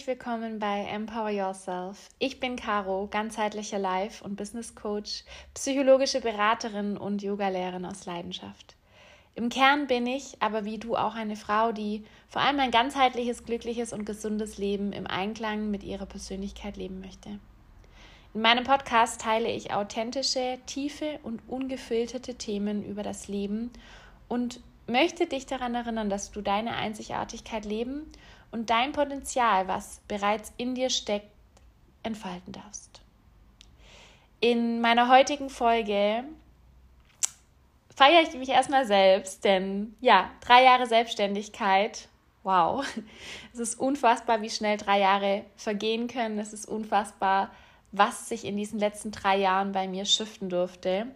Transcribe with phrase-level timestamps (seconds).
[0.00, 2.08] Herzlich willkommen bei Empower Yourself.
[2.18, 8.76] Ich bin Caro, ganzheitlicher Life- und Business Coach, psychologische Beraterin und Yogalehrerin aus Leidenschaft.
[9.34, 13.44] Im Kern bin ich aber wie du auch eine Frau, die vor allem ein ganzheitliches,
[13.44, 17.38] glückliches und gesundes Leben im Einklang mit ihrer Persönlichkeit leben möchte.
[18.32, 23.70] In meinem Podcast teile ich authentische, tiefe und ungefilterte Themen über das Leben
[24.28, 28.10] und möchte dich daran erinnern, dass du deine Einzigartigkeit leben
[28.52, 31.30] dein Potenzial, was bereits in dir steckt,
[32.02, 33.00] entfalten darfst.
[34.40, 36.24] In meiner heutigen Folge
[37.94, 42.08] feiere ich mich erstmal selbst, denn ja, drei Jahre Selbstständigkeit,
[42.42, 42.84] wow,
[43.52, 46.38] es ist unfassbar, wie schnell drei Jahre vergehen können.
[46.38, 47.50] Es ist unfassbar,
[47.92, 51.08] was sich in diesen letzten drei Jahren bei mir shiften durfte.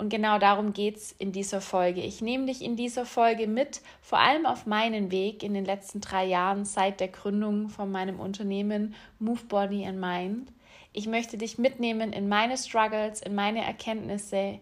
[0.00, 2.00] Und genau darum geht es in dieser Folge.
[2.00, 6.00] Ich nehme dich in dieser Folge mit, vor allem auf meinen Weg in den letzten
[6.00, 10.52] drei Jahren seit der Gründung von meinem Unternehmen Move Body and Mind.
[10.94, 14.58] Ich möchte dich mitnehmen in meine Struggles, in meine Erkenntnisse,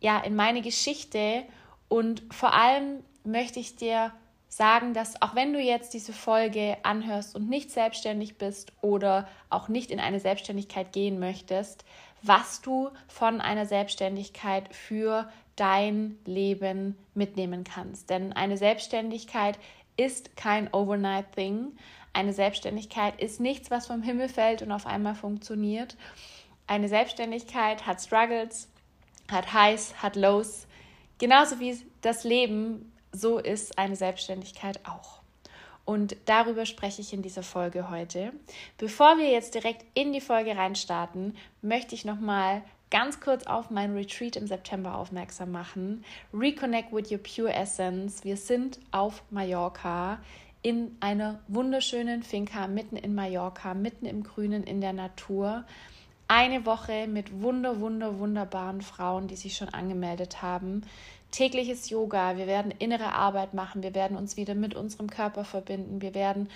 [0.00, 1.42] ja, in meine Geschichte
[1.88, 4.12] und vor allem möchte ich dir
[4.48, 9.66] sagen, dass auch wenn du jetzt diese Folge anhörst und nicht selbstständig bist oder auch
[9.66, 11.84] nicht in eine Selbstständigkeit gehen möchtest,
[12.22, 18.10] was du von einer Selbstständigkeit für dein Leben mitnehmen kannst.
[18.10, 19.58] Denn eine Selbstständigkeit
[19.96, 21.76] ist kein Overnight Thing.
[22.12, 25.96] Eine Selbstständigkeit ist nichts, was vom Himmel fällt und auf einmal funktioniert.
[26.66, 28.68] Eine Selbstständigkeit hat Struggles,
[29.30, 30.66] hat Highs, hat Lows.
[31.18, 35.20] Genauso wie das Leben, so ist eine Selbstständigkeit auch.
[35.86, 38.32] Und darüber spreche ich in dieser Folge heute.
[38.76, 43.94] Bevor wir jetzt direkt in die Folge reinstarten, möchte ich nochmal ganz kurz auf mein
[43.94, 46.04] Retreat im September aufmerksam machen.
[46.34, 48.24] Reconnect with your pure essence.
[48.24, 50.18] Wir sind auf Mallorca
[50.62, 55.64] in einer wunderschönen Finca mitten in Mallorca, mitten im Grünen in der Natur.
[56.26, 60.82] Eine Woche mit wunder, wunder, wunderbaren Frauen, die sich schon angemeldet haben
[61.36, 66.00] tägliches Yoga, wir werden innere Arbeit machen, wir werden uns wieder mit unserem Körper verbinden,
[66.00, 66.48] wir werden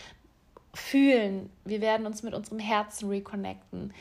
[0.72, 3.92] fühlen, wir werden uns mit unserem Herzen reconnecten.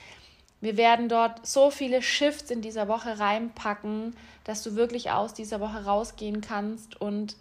[0.62, 5.60] Wir werden dort so viele Shifts in dieser Woche reinpacken, dass du wirklich aus dieser
[5.60, 7.36] Woche rausgehen kannst und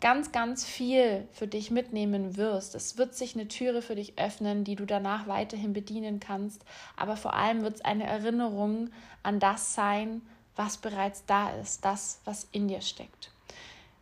[0.00, 2.74] ganz, ganz viel für dich mitnehmen wirst.
[2.74, 6.62] Es wird sich eine Türe für dich öffnen, die du danach weiterhin bedienen kannst.
[6.96, 8.90] Aber vor allem wird es eine Erinnerung
[9.22, 10.20] an das sein,
[10.56, 13.30] was bereits da ist, das, was in dir steckt.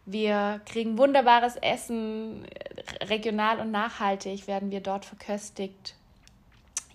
[0.04, 2.46] Wir kriegen wunderbares Essen,
[3.02, 5.94] regional und nachhaltig werden wir dort verköstigt.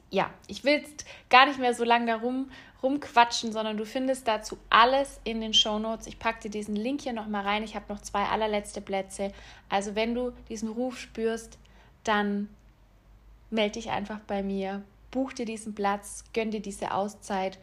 [0.10, 2.50] Ja, ich will jetzt gar nicht mehr so lange darum
[2.84, 6.08] rumquatschen, sondern du findest dazu alles in den Shownotes.
[6.08, 7.64] Ich packe dir diesen Link hier nochmal rein.
[7.64, 9.32] Ich habe noch zwei allerletzte Plätze.
[9.70, 11.58] Also wenn du diesen Ruf spürst,
[12.04, 12.50] dann
[13.50, 17.58] melde dich einfach bei mir, buch dir diesen Platz, gönn dir diese Auszeit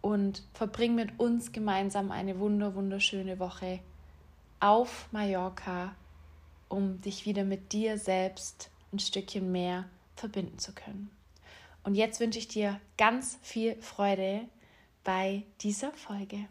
[0.00, 3.80] und verbring mit uns gemeinsam eine wunder wunderschöne Woche
[4.60, 5.94] auf Mallorca,
[6.68, 11.10] um dich wieder mit dir selbst ein Stückchen mehr verbinden zu können.
[11.82, 14.42] Und jetzt wünsche ich dir ganz viel Freude
[15.02, 16.46] bei dieser Folge.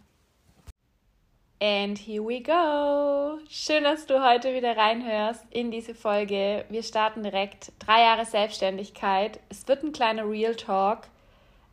[1.61, 3.38] And here we go.
[3.49, 6.65] Schön, dass du heute wieder reinhörst in diese Folge.
[6.69, 7.73] Wir starten direkt.
[7.79, 9.41] Drei Jahre Selbstständigkeit.
[9.49, 11.09] Es wird ein kleiner Real Talk.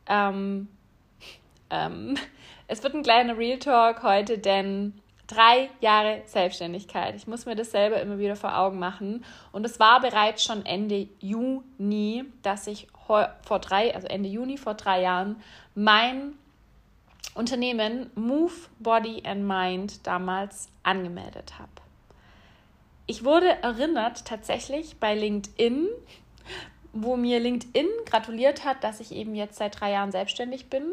[0.09, 0.69] Ähm,
[1.71, 2.17] ähm,
[2.69, 4.95] es wird ein kleiner Real Talk heute, denn
[5.27, 7.15] drei Jahre Selbstständigkeit.
[7.17, 9.25] Ich muss mir das selber immer wieder vor Augen machen.
[9.53, 14.75] Und es war bereits schon Ende Juni, dass ich vor drei, also Ende Juni vor
[14.75, 15.37] drei Jahren,
[15.75, 16.35] mein
[17.35, 21.71] Unternehmen Move Body and Mind damals angemeldet habe.
[23.07, 25.87] Ich wurde erinnert tatsächlich bei LinkedIn,
[26.93, 30.93] wo mir LinkedIn gratuliert hat, dass ich eben jetzt seit drei Jahren selbstständig bin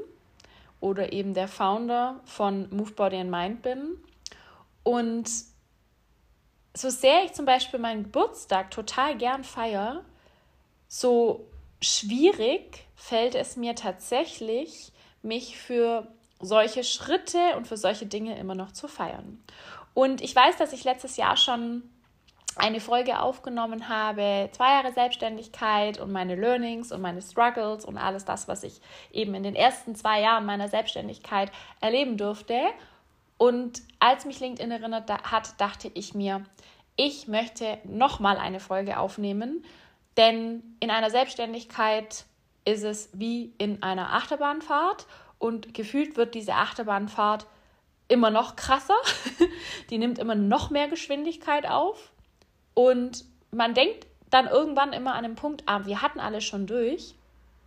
[0.84, 3.98] oder eben der Founder von Move Body and Mind bin.
[4.84, 5.30] Und
[6.74, 10.04] so sehr ich zum Beispiel meinen Geburtstag total gern feiere,
[10.90, 11.48] so
[11.82, 14.92] schwierig fällt es mir tatsächlich,
[15.22, 16.10] mich für
[16.42, 19.42] solche Schritte und für solche Dinge immer noch zu feiern.
[19.94, 21.84] Und ich weiß, dass ich letztes Jahr schon
[22.56, 28.26] eine Folge aufgenommen habe, zwei Jahre Selbstständigkeit und meine Learnings und meine Struggles und alles
[28.26, 28.80] das, was ich
[29.12, 31.52] eben in den ersten zwei Jahren meiner Selbstständigkeit
[31.82, 32.60] erleben durfte.
[33.38, 36.46] Und als mich LinkedIn erinnert hat, dachte ich mir,
[36.96, 39.66] ich möchte nochmal eine Folge aufnehmen,
[40.16, 42.26] denn in einer Selbstständigkeit
[42.66, 45.08] ist es wie in einer Achterbahnfahrt
[45.40, 47.48] und gefühlt wird diese Achterbahnfahrt
[48.08, 48.96] immer noch krasser.
[49.90, 52.13] Die nimmt immer noch mehr Geschwindigkeit auf
[52.74, 57.16] und man denkt dann irgendwann immer an dem Punkt, ah, wir hatten alles schon durch,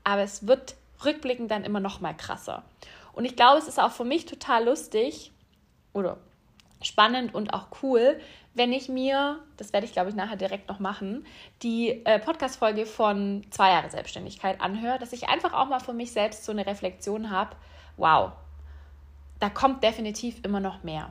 [0.04, 0.74] aber es wird
[1.04, 2.64] rückblickend dann immer noch mal krasser.
[3.12, 5.32] Und ich glaube, es ist auch für mich total lustig
[5.92, 6.18] oder
[6.82, 8.20] spannend und auch cool,
[8.54, 11.26] wenn ich mir, das werde ich glaube ich nachher direkt noch machen,
[11.62, 16.12] die äh, Podcast-Folge von zwei Jahre Selbstständigkeit anhöre, dass ich einfach auch mal für mich
[16.12, 17.54] selbst so eine Reflexion habe,
[17.96, 18.32] wow,
[19.40, 21.10] da kommt definitiv immer noch mehr.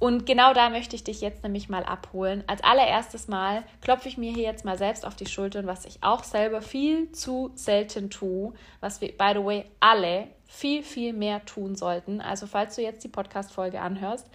[0.00, 2.42] Und genau da möchte ich dich jetzt nämlich mal abholen.
[2.46, 6.02] Als allererstes Mal klopfe ich mir hier jetzt mal selbst auf die Schultern, was ich
[6.02, 11.44] auch selber viel zu selten tue, was wir, by the way, alle viel, viel mehr
[11.44, 12.22] tun sollten.
[12.22, 14.26] Also falls du jetzt die Podcast-Folge anhörst,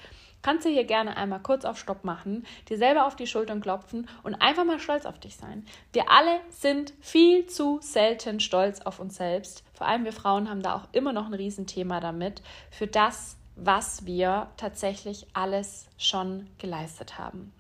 [0.44, 4.08] kannst du hier gerne einmal kurz auf Stopp machen, dir selber auf die Schultern klopfen
[4.22, 5.66] und einfach mal stolz auf dich sein.
[5.94, 9.64] Wir alle sind viel zu selten stolz auf uns selbst.
[9.74, 14.06] Vor allem wir Frauen haben da auch immer noch ein Riesenthema damit, für das, was
[14.06, 17.54] wir tatsächlich alles schon geleistet haben.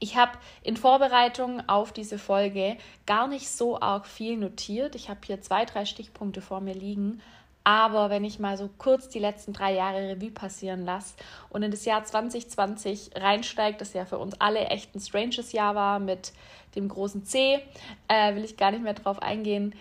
[0.00, 0.32] Ich habe
[0.62, 4.94] in Vorbereitung auf diese Folge gar nicht so arg viel notiert.
[4.94, 7.20] Ich habe hier zwei, drei Stichpunkte vor mir liegen.
[7.64, 11.14] Aber wenn ich mal so kurz die letzten drei Jahre Revue passieren lasse
[11.50, 15.74] und in das Jahr 2020 reinsteigt, das ja für uns alle echt ein stranges Jahr
[15.74, 16.32] war mit
[16.76, 17.60] dem großen C,
[18.06, 19.74] äh, will ich gar nicht mehr drauf eingehen,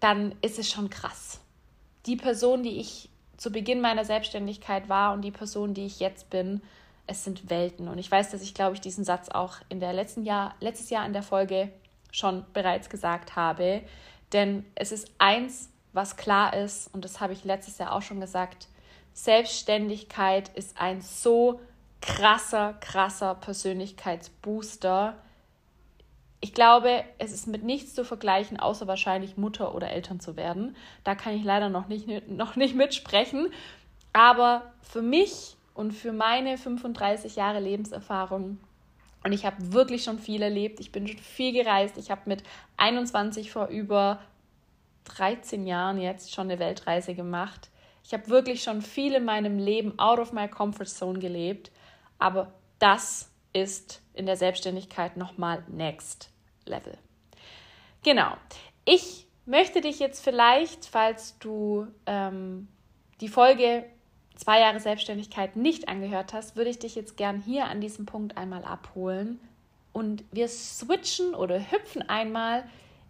[0.00, 1.40] dann ist es schon krass.
[2.06, 3.07] Die Person, die ich
[3.38, 6.60] zu Beginn meiner Selbstständigkeit war und die Person, die ich jetzt bin,
[7.06, 7.88] es sind Welten.
[7.88, 10.90] Und ich weiß, dass ich, glaube ich, diesen Satz auch in der letzten Jahr, letztes
[10.90, 11.72] Jahr in der Folge
[12.12, 13.82] schon bereits gesagt habe.
[14.32, 18.20] Denn es ist eins, was klar ist, und das habe ich letztes Jahr auch schon
[18.20, 18.68] gesagt,
[19.14, 21.60] Selbstständigkeit ist ein so
[22.00, 25.16] krasser, krasser Persönlichkeitsbooster,
[26.40, 30.76] ich glaube, es ist mit nichts zu vergleichen, außer wahrscheinlich Mutter oder Eltern zu werden.
[31.02, 33.48] Da kann ich leider noch nicht, noch nicht mitsprechen.
[34.12, 38.58] Aber für mich und für meine 35 Jahre Lebenserfahrung,
[39.24, 42.44] und ich habe wirklich schon viel erlebt, ich bin schon viel gereist, ich habe mit
[42.76, 44.20] 21 vor über
[45.04, 47.70] 13 Jahren jetzt schon eine Weltreise gemacht.
[48.04, 51.70] Ich habe wirklich schon viel in meinem Leben out of my comfort zone gelebt.
[52.18, 53.30] Aber das
[53.60, 56.30] ist in der Selbstständigkeit nochmal next
[56.64, 56.96] level.
[58.02, 58.36] Genau.
[58.84, 62.68] Ich möchte dich jetzt vielleicht, falls du ähm,
[63.20, 63.84] die Folge
[64.36, 68.36] zwei Jahre Selbstständigkeit nicht angehört hast, würde ich dich jetzt gern hier an diesem Punkt
[68.36, 69.40] einmal abholen
[69.92, 72.64] und wir switchen oder hüpfen einmal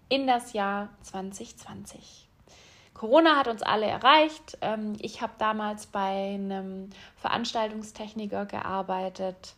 [0.09, 2.29] in das Jahr 2020.
[2.95, 4.59] Corona hat uns alle erreicht.
[4.61, 9.55] Ähm, ich habe damals bei einem Veranstaltungstechniker gearbeitet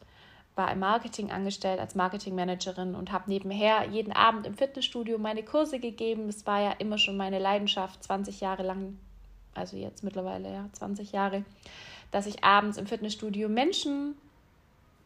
[0.54, 5.78] war im Marketing angestellt als Marketingmanagerin und habe nebenher jeden Abend im Fitnessstudio meine Kurse
[5.78, 6.28] gegeben.
[6.28, 8.98] Es war ja immer schon meine Leidenschaft, 20 Jahre lang,
[9.54, 11.44] also jetzt mittlerweile ja 20 Jahre,
[12.10, 14.16] dass ich abends im Fitnessstudio Menschen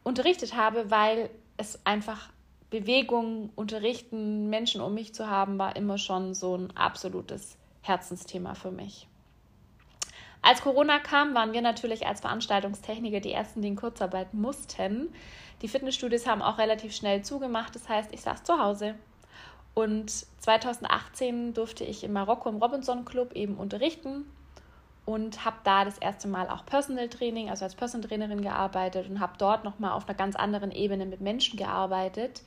[0.03, 2.31] unterrichtet habe, weil es einfach
[2.71, 8.73] Bewegung, Unterrichten, Menschen um mich zu haben, war immer schon so ein absolutes Herzensthema für
[8.73, 9.07] mich.
[10.47, 15.09] Als Corona kam, waren wir natürlich als Veranstaltungstechniker die Ersten, die in Kurzarbeit mussten.
[15.63, 17.75] Die Fitnessstudios haben auch relativ schnell zugemacht.
[17.75, 18.95] Das heißt, ich saß zu Hause.
[19.73, 24.27] Und 2018 durfte ich in Marokko im Robinson Club eben unterrichten
[25.07, 29.21] und habe da das erste Mal auch Personal Training, also als Personal Trainerin gearbeitet und
[29.21, 32.43] habe dort nochmal auf einer ganz anderen Ebene mit Menschen gearbeitet,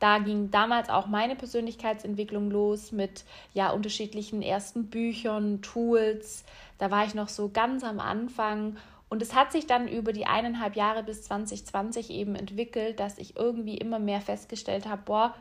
[0.00, 6.44] da ging damals auch meine Persönlichkeitsentwicklung los mit ja unterschiedlichen ersten Büchern, Tools.
[6.78, 8.76] Da war ich noch so ganz am Anfang
[9.10, 13.36] und es hat sich dann über die eineinhalb Jahre bis 2020 eben entwickelt, dass ich
[13.36, 15.34] irgendwie immer mehr festgestellt habe, boah,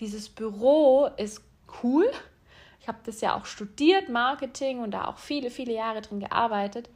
[0.00, 1.40] dieses Büro ist
[1.82, 2.10] cool.
[2.80, 6.90] Ich habe das ja auch studiert, Marketing und da auch viele, viele Jahre drin gearbeitet.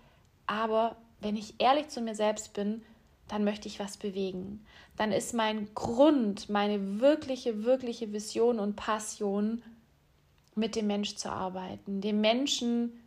[0.46, 2.82] Aber wenn ich ehrlich zu mir selbst bin,
[3.28, 4.64] dann möchte ich was bewegen.
[4.96, 9.62] Dann ist mein Grund, meine wirkliche, wirkliche Vision und Passion,
[10.54, 13.04] mit dem Mensch zu arbeiten, dem Menschen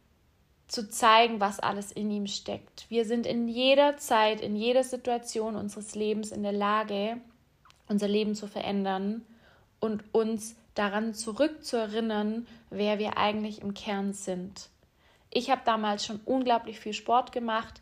[0.67, 2.85] zu zeigen, was alles in ihm steckt.
[2.89, 7.17] Wir sind in jeder Zeit, in jeder Situation unseres Lebens in der Lage,
[7.89, 9.25] unser Leben zu verändern
[9.81, 14.69] und uns daran zurückzuerinnern, wer wir eigentlich im Kern sind.
[15.29, 17.81] Ich habe damals schon unglaublich viel Sport gemacht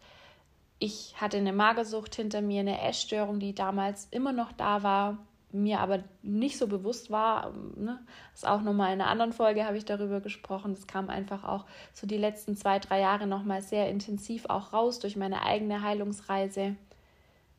[0.79, 5.17] ich hatte eine Magersucht hinter mir, eine Essstörung, die damals immer noch da war,
[5.51, 7.51] mir aber nicht so bewusst war.
[7.75, 8.00] Ne?
[8.31, 10.75] Das ist auch nochmal in einer anderen Folge habe ich darüber gesprochen.
[10.75, 15.00] Das kam einfach auch so die letzten zwei, drei Jahre nochmal sehr intensiv auch raus
[15.00, 16.75] durch meine eigene Heilungsreise.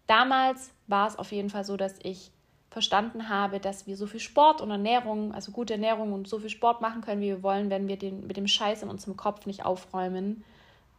[0.06, 2.30] Damals war es auf jeden Fall so, dass ich
[2.70, 6.50] verstanden habe, dass wir so viel Sport und Ernährung, also gute Ernährung und so viel
[6.50, 9.44] Sport machen können, wie wir wollen, wenn wir den, mit dem Scheiß in unserem Kopf
[9.46, 10.44] nicht aufräumen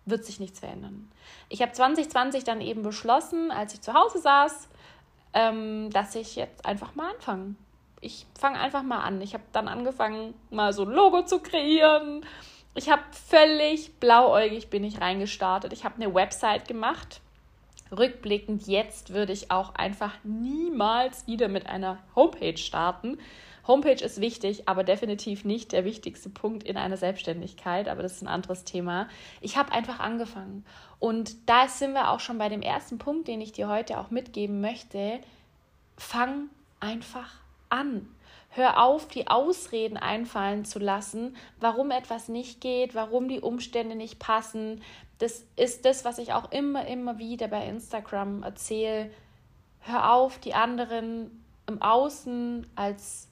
[0.05, 1.09] wird sich nichts verändern.
[1.49, 4.67] Ich habe 2020 dann eben beschlossen, als ich zu Hause saß,
[5.33, 7.55] ähm, dass ich jetzt einfach mal anfange.
[8.01, 9.21] ich fange einfach mal an.
[9.21, 12.25] Ich habe dann angefangen, mal so ein Logo zu kreieren.
[12.73, 15.73] Ich habe völlig blauäugig bin ich reingestartet.
[15.73, 17.21] Ich habe eine Website gemacht.
[17.91, 23.19] Rückblickend jetzt würde ich auch einfach niemals wieder mit einer Homepage starten.
[23.67, 28.21] Homepage ist wichtig, aber definitiv nicht der wichtigste Punkt in einer Selbstständigkeit, aber das ist
[28.21, 29.07] ein anderes Thema.
[29.39, 30.65] Ich habe einfach angefangen
[30.99, 34.09] und da sind wir auch schon bei dem ersten Punkt, den ich dir heute auch
[34.09, 35.19] mitgeben möchte.
[35.97, 36.49] Fang
[36.79, 37.35] einfach
[37.69, 38.07] an.
[38.53, 44.19] Hör auf, die Ausreden einfallen zu lassen, warum etwas nicht geht, warum die Umstände nicht
[44.19, 44.81] passen.
[45.19, 49.09] Das ist das, was ich auch immer, immer wieder bei Instagram erzähle.
[49.79, 53.30] Hör auf, die anderen im Außen als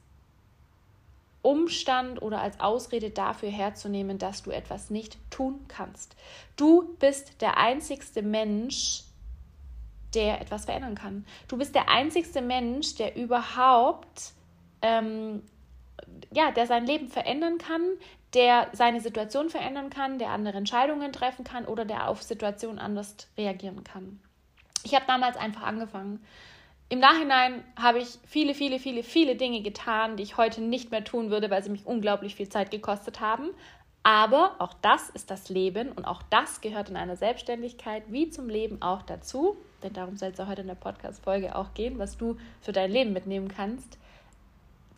[1.41, 6.15] Umstand oder als Ausrede dafür herzunehmen, dass du etwas nicht tun kannst.
[6.55, 9.03] Du bist der einzigste Mensch,
[10.13, 11.25] der etwas verändern kann.
[11.47, 14.33] Du bist der einzigste Mensch, der überhaupt
[14.81, 15.43] ähm,
[16.31, 17.81] ja, der sein Leben verändern kann,
[18.33, 23.15] der seine Situation verändern kann, der andere Entscheidungen treffen kann oder der auf Situationen anders
[23.37, 24.19] reagieren kann.
[24.83, 26.23] Ich habe damals einfach angefangen.
[26.89, 31.03] Im Nachhinein habe ich viele, viele, viele, viele Dinge getan, die ich heute nicht mehr
[31.03, 33.51] tun würde, weil sie mich unglaublich viel Zeit gekostet haben.
[34.01, 38.49] Aber auch das ist das Leben und auch das gehört in einer Selbstständigkeit wie zum
[38.49, 39.57] Leben auch dazu.
[39.83, 42.91] Denn darum soll es ja heute in der Podcast-Folge auch gehen, was du für dein
[42.91, 43.99] Leben mitnehmen kannst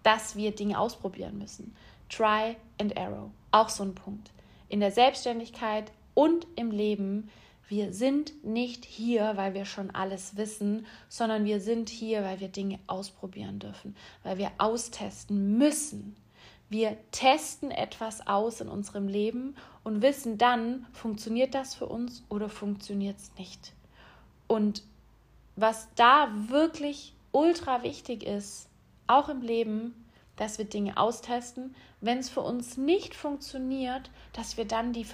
[0.03, 1.75] dass wir Dinge ausprobieren müssen.
[2.09, 4.31] Try and Arrow, auch so ein Punkt.
[4.69, 7.29] In der Selbstständigkeit und im Leben,
[7.71, 12.49] wir sind nicht hier, weil wir schon alles wissen, sondern wir sind hier, weil wir
[12.49, 16.17] Dinge ausprobieren dürfen, weil wir austesten müssen.
[16.69, 22.49] Wir testen etwas aus in unserem Leben und wissen dann, funktioniert das für uns oder
[22.49, 23.71] funktioniert es nicht.
[24.47, 24.83] Und
[25.55, 28.67] was da wirklich ultra wichtig ist,
[29.07, 29.95] auch im Leben,
[30.35, 31.75] dass wir Dinge austesten.
[31.99, 35.05] Wenn es für uns nicht funktioniert, dass wir dann die,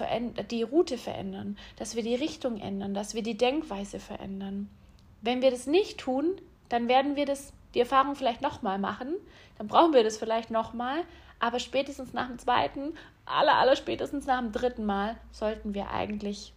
[0.50, 4.68] die Route verändern, dass wir die Richtung ändern, dass wir die Denkweise verändern.
[5.20, 9.14] Wenn wir das nicht tun, dann werden wir das, die Erfahrung vielleicht nochmal machen,
[9.58, 11.02] dann brauchen wir das vielleicht nochmal,
[11.40, 12.94] aber spätestens nach dem zweiten,
[13.24, 16.52] aller, aller spätestens nach dem dritten Mal sollten wir eigentlich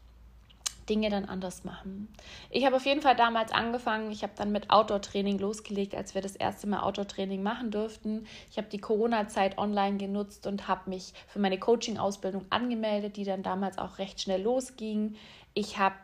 [0.92, 2.10] Dinge dann anders machen.
[2.50, 6.22] Ich habe auf jeden Fall damals angefangen, ich habe dann mit Outdoor-Training losgelegt, als wir
[6.22, 8.28] das erste Mal Outdoor-Training machen durften.
[8.50, 13.42] Ich habe die Corona-Zeit online genutzt und habe mich für meine Coaching-Ausbildung angemeldet, die dann
[13.42, 15.16] damals auch recht schnell losging.
[15.54, 15.96] Ich habe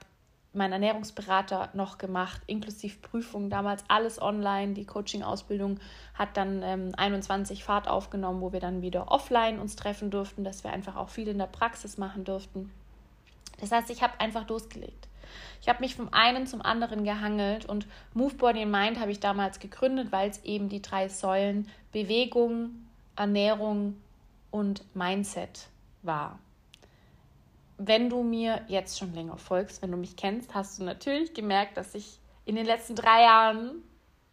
[0.53, 4.74] meinen Ernährungsberater noch gemacht, inklusive Prüfungen, damals alles online.
[4.74, 5.82] Die Coaching-Ausbildung
[6.13, 10.63] hat dann ähm, 21 Fahrt aufgenommen, wo wir dann wieder offline uns treffen durften, dass
[10.63, 12.72] wir einfach auch viel in der Praxis machen durften.
[13.58, 15.08] Das heißt, ich habe einfach losgelegt.
[15.62, 19.20] Ich habe mich vom einen zum anderen gehangelt und Move Body and Mind habe ich
[19.20, 23.98] damals gegründet, weil es eben die drei Säulen Bewegung, Ernährung
[24.52, 25.68] und Mindset
[26.04, 26.40] war.
[27.78, 31.78] Wenn du mir jetzt schon länger folgst, wenn du mich kennst, hast du natürlich gemerkt,
[31.78, 33.84] dass sich in den letzten drei Jahren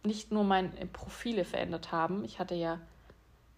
[0.03, 2.23] nicht nur meine Profile verändert haben.
[2.23, 2.79] Ich hatte ja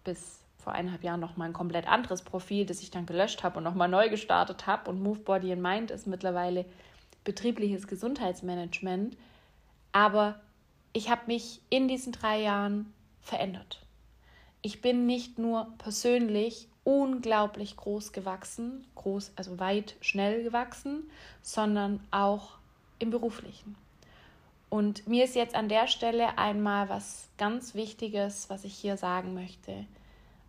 [0.04, 3.58] bis vor eineinhalb Jahren noch mal ein komplett anderes Profil, das ich dann gelöscht habe
[3.58, 4.90] und noch mal neu gestartet habe.
[4.90, 6.64] Und Move Body and Mind ist mittlerweile
[7.24, 9.16] betriebliches Gesundheitsmanagement.
[9.92, 10.40] Aber
[10.92, 13.84] ich habe mich in diesen drei Jahren verändert.
[14.60, 21.08] Ich bin nicht nur persönlich unglaublich groß gewachsen, groß, also weit, schnell gewachsen,
[21.42, 22.58] sondern auch
[22.98, 23.76] im beruflichen.
[24.70, 29.34] Und mir ist jetzt an der Stelle einmal was ganz Wichtiges, was ich hier sagen
[29.34, 29.86] möchte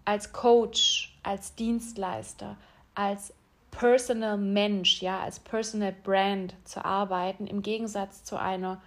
[0.09, 2.57] als Coach, als Dienstleister,
[2.95, 3.31] als
[3.69, 8.81] Personal Mensch, ja, als Personal Brand zu arbeiten, im Gegensatz zu einer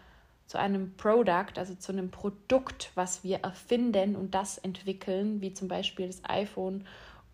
[0.49, 5.69] zu einem Product, also zu einem Produkt, was wir erfinden und das entwickeln, wie zum
[5.69, 6.85] Beispiel das iPhone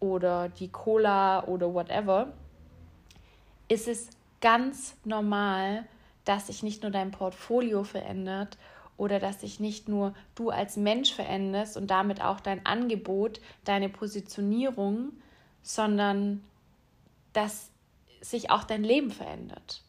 [0.01, 2.35] oder die Cola oder whatever,
[3.69, 4.11] ist es
[4.43, 5.85] ganz normal,
[6.27, 8.59] dass sich nicht nur dein Portfolio verändert
[8.99, 13.89] oder dass sich nicht nur du als Mensch veränderst und damit auch dein Angebot, deine
[13.89, 15.13] Positionierung,
[15.63, 16.45] sondern
[17.33, 17.71] dass
[18.21, 19.83] sich auch dein Leben verändert.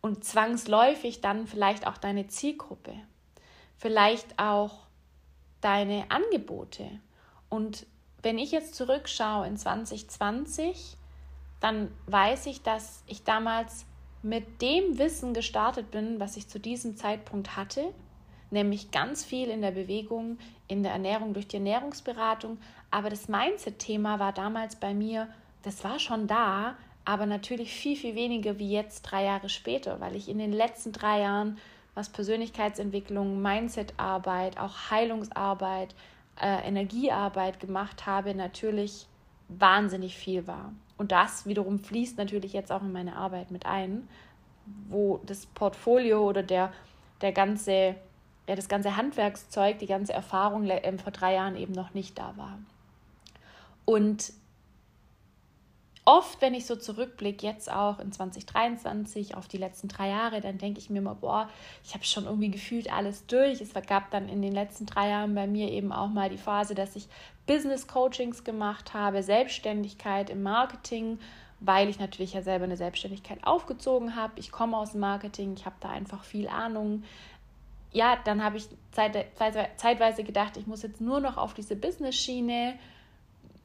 [0.00, 2.94] Und zwangsläufig dann vielleicht auch deine Zielgruppe,
[3.76, 4.86] vielleicht auch
[5.60, 6.88] deine Angebote.
[7.48, 7.86] Und
[8.22, 10.96] wenn ich jetzt zurückschaue in 2020,
[11.58, 13.86] dann weiß ich, dass ich damals
[14.22, 17.92] mit dem Wissen gestartet bin, was ich zu diesem Zeitpunkt hatte
[18.52, 22.58] nämlich ganz viel in der Bewegung, in der Ernährung durch die Ernährungsberatung.
[22.90, 25.28] Aber das Mindset-Thema war damals bei mir,
[25.62, 30.14] das war schon da, aber natürlich viel, viel weniger wie jetzt drei Jahre später, weil
[30.14, 31.58] ich in den letzten drei Jahren,
[31.94, 35.94] was Persönlichkeitsentwicklung, Mindset-Arbeit, auch Heilungsarbeit,
[36.40, 39.06] äh, Energiearbeit gemacht habe, natürlich
[39.48, 40.72] wahnsinnig viel war.
[40.96, 44.08] Und das wiederum fließt natürlich jetzt auch in meine Arbeit mit ein,
[44.88, 46.72] wo das Portfolio oder der,
[47.20, 47.96] der ganze,
[48.48, 52.36] ja, das ganze Handwerkszeug, die ganze Erfahrung äh, vor drei Jahren eben noch nicht da
[52.36, 52.58] war.
[53.84, 54.32] Und
[56.04, 60.58] oft, wenn ich so zurückblicke, jetzt auch in 2023 auf die letzten drei Jahre, dann
[60.58, 61.48] denke ich mir immer, boah,
[61.84, 63.60] ich habe schon irgendwie gefühlt alles durch.
[63.60, 66.74] Es gab dann in den letzten drei Jahren bei mir eben auch mal die Phase,
[66.74, 67.08] dass ich
[67.46, 71.18] Business Coachings gemacht habe, Selbstständigkeit im Marketing,
[71.60, 74.32] weil ich natürlich ja selber eine Selbstständigkeit aufgezogen habe.
[74.36, 77.04] Ich komme aus dem Marketing, ich habe da einfach viel Ahnung.
[77.92, 82.74] Ja, dann habe ich zeitweise gedacht, ich muss jetzt nur noch auf diese Business-Schiene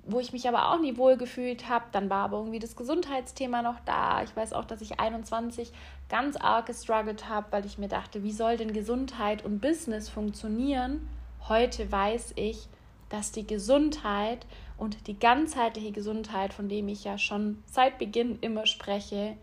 [0.08, 1.86] wo ich mich aber auch nie wohl gefühlt habe.
[1.92, 4.24] Dann war aber irgendwie das Gesundheitsthema noch da.
[4.24, 5.72] Ich weiß auch, dass ich 21
[6.10, 11.08] ganz arg gestruggelt habe, weil ich mir dachte, wie soll denn Gesundheit und Business funktionieren?
[11.50, 12.68] Heute weiß ich,
[13.10, 14.46] dass die Gesundheit
[14.78, 19.36] und die ganzheitliche Gesundheit, von dem ich ja schon seit Beginn immer spreche,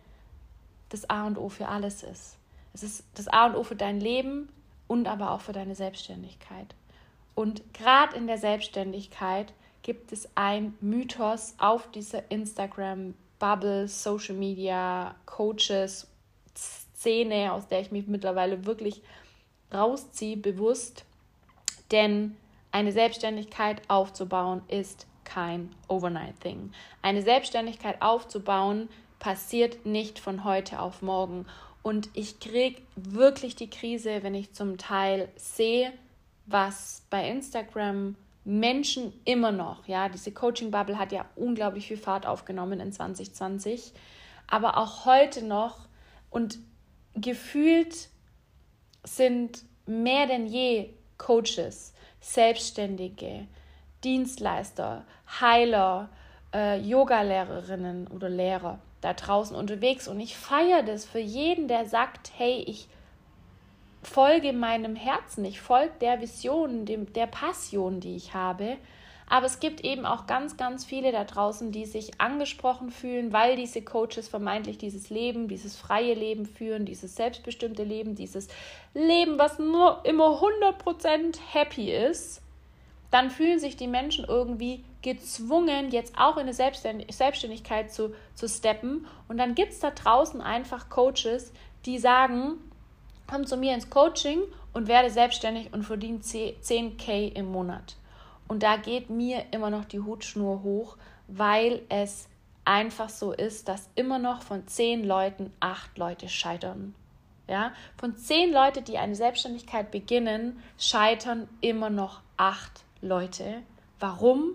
[0.88, 2.38] das A und O für alles ist.
[2.72, 4.48] Es ist das A und O für dein Leben
[4.86, 6.74] und aber auch für deine Selbstständigkeit.
[7.34, 16.06] Und gerade in der Selbstständigkeit gibt es ein Mythos auf dieser Instagram-Bubble, Social Media, Coaches,
[16.54, 19.02] Szene, aus der ich mich mittlerweile wirklich
[19.72, 21.04] rausziehe, bewusst.
[21.90, 22.36] Denn
[22.72, 26.72] eine Selbstständigkeit aufzubauen ist kein Overnight-Thing.
[27.02, 28.88] Eine Selbstständigkeit aufzubauen
[29.18, 31.46] passiert nicht von heute auf morgen.
[31.84, 35.92] Und ich kriege wirklich die Krise, wenn ich zum Teil sehe,
[36.46, 42.80] was bei Instagram Menschen immer noch, ja, diese Coaching-Bubble hat ja unglaublich viel Fahrt aufgenommen
[42.80, 43.92] in 2020,
[44.46, 45.86] aber auch heute noch
[46.30, 46.58] und
[47.14, 48.08] gefühlt
[49.02, 51.92] sind mehr denn je Coaches,
[52.22, 53.46] Selbstständige,
[54.04, 55.04] Dienstleister,
[55.38, 56.08] Heiler,
[56.54, 62.30] äh, Yoga-Lehrerinnen oder Lehrer da draußen unterwegs und ich feiere das für jeden, der sagt,
[62.36, 62.88] hey, ich
[64.02, 68.76] folge meinem Herzen, ich folge der Vision, dem, der Passion, die ich habe.
[69.26, 73.56] Aber es gibt eben auch ganz, ganz viele da draußen, die sich angesprochen fühlen, weil
[73.56, 78.48] diese Coaches vermeintlich dieses Leben, dieses freie Leben führen, dieses selbstbestimmte Leben, dieses
[78.92, 82.42] Leben, was nur immer 100% happy ist.
[83.10, 89.06] Dann fühlen sich die Menschen irgendwie gezwungen, jetzt auch in eine Selbstständigkeit zu, zu steppen.
[89.28, 91.52] Und dann gibt es da draußen einfach Coaches,
[91.84, 92.54] die sagen,
[93.28, 94.40] komm zu mir ins Coaching
[94.72, 97.96] und werde selbstständig und verdiene 10k im Monat.
[98.48, 100.96] Und da geht mir immer noch die Hutschnur hoch,
[101.28, 102.28] weil es
[102.64, 106.94] einfach so ist, dass immer noch von zehn Leuten acht Leute scheitern.
[107.46, 113.62] Ja, von zehn Leuten, die eine Selbstständigkeit beginnen, scheitern immer noch acht Leute.
[114.00, 114.54] Warum?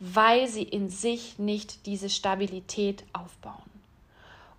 [0.00, 3.70] Weil sie in sich nicht diese Stabilität aufbauen.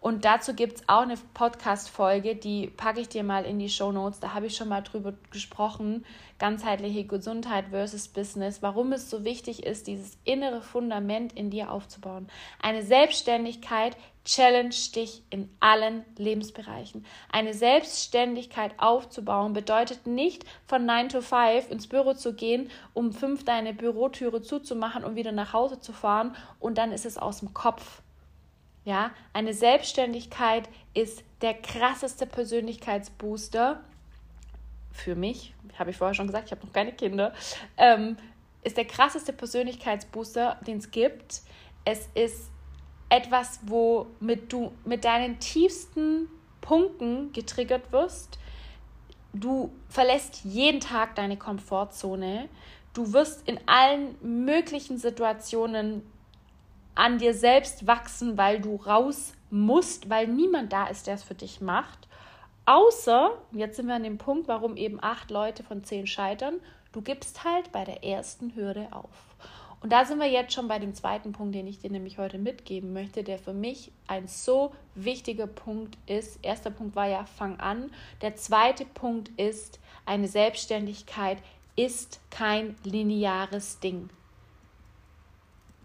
[0.01, 3.91] Und dazu gibt es auch eine Podcast-Folge, die packe ich dir mal in die Show
[3.91, 4.19] Notes.
[4.19, 6.05] Da habe ich schon mal drüber gesprochen.
[6.39, 8.63] Ganzheitliche Gesundheit versus Business.
[8.63, 12.27] Warum es so wichtig ist, dieses innere Fundament in dir aufzubauen.
[12.59, 17.05] Eine Selbstständigkeit challenge dich in allen Lebensbereichen.
[17.31, 23.43] Eine Selbstständigkeit aufzubauen bedeutet nicht von 9 to 5 ins Büro zu gehen, um 5
[23.45, 27.53] deine Bürotüre zuzumachen und wieder nach Hause zu fahren und dann ist es aus dem
[27.53, 28.01] Kopf
[28.83, 33.81] ja, eine Selbstständigkeit ist der krasseste Persönlichkeitsbooster
[34.91, 37.33] für mich, habe ich vorher schon gesagt, ich habe noch keine Kinder,
[37.77, 38.17] ähm,
[38.63, 41.41] ist der krasseste Persönlichkeitsbooster, den es gibt.
[41.85, 42.51] Es ist
[43.11, 46.29] etwas, womit du mit deinen tiefsten
[46.61, 48.39] Punkten getriggert wirst.
[49.33, 52.47] Du verlässt jeden Tag deine Komfortzone.
[52.93, 56.03] Du wirst in allen möglichen Situationen
[56.95, 61.35] an dir selbst wachsen, weil du raus musst, weil niemand da ist, der es für
[61.35, 62.07] dich macht.
[62.65, 66.61] Außer, jetzt sind wir an dem Punkt, warum eben acht Leute von zehn scheitern,
[66.93, 69.35] du gibst halt bei der ersten Hürde auf.
[69.81, 72.37] Und da sind wir jetzt schon bei dem zweiten Punkt, den ich dir nämlich heute
[72.37, 76.39] mitgeben möchte, der für mich ein so wichtiger Punkt ist.
[76.43, 77.91] Erster Punkt war ja, fang an.
[78.21, 81.39] Der zweite Punkt ist, eine Selbstständigkeit
[81.75, 84.09] ist kein lineares Ding.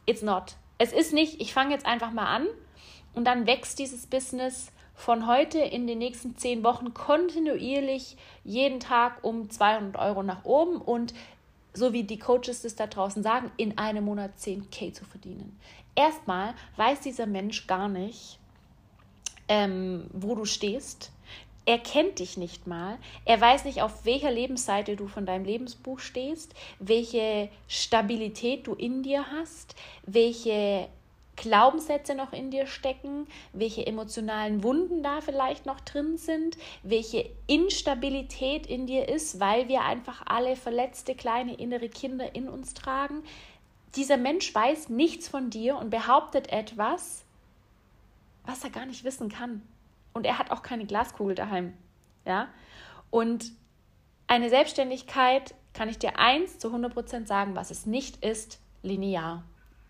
[0.05, 0.57] It's not.
[0.77, 2.47] Es ist nicht, ich fange jetzt einfach mal an
[3.15, 9.25] und dann wächst dieses Business von heute in den nächsten zehn Wochen kontinuierlich jeden Tag
[9.25, 11.15] um 200 Euro nach oben und
[11.77, 15.59] so wie die Coaches das da draußen sagen, in einem Monat 10k zu verdienen.
[15.95, 18.39] Erstmal weiß dieser Mensch gar nicht,
[19.49, 21.11] ähm, wo du stehst.
[21.65, 22.99] Er kennt dich nicht mal.
[23.25, 29.03] Er weiß nicht, auf welcher Lebensseite du von deinem Lebensbuch stehst, welche Stabilität du in
[29.03, 30.89] dir hast, welche
[31.37, 38.67] Glaubenssätze noch in dir stecken, welche emotionalen Wunden da vielleicht noch drin sind, welche Instabilität
[38.67, 43.23] in dir ist, weil wir einfach alle verletzte kleine innere Kinder in uns tragen.
[43.95, 47.25] Dieser Mensch weiß nichts von dir und behauptet etwas,
[48.45, 49.63] was er gar nicht wissen kann.
[50.13, 51.75] Und er hat auch keine Glaskugel daheim.
[52.25, 52.49] Ja?
[53.11, 53.53] Und
[54.27, 59.45] eine Selbstständigkeit, kann ich dir eins zu 100% sagen, was es nicht ist, linear.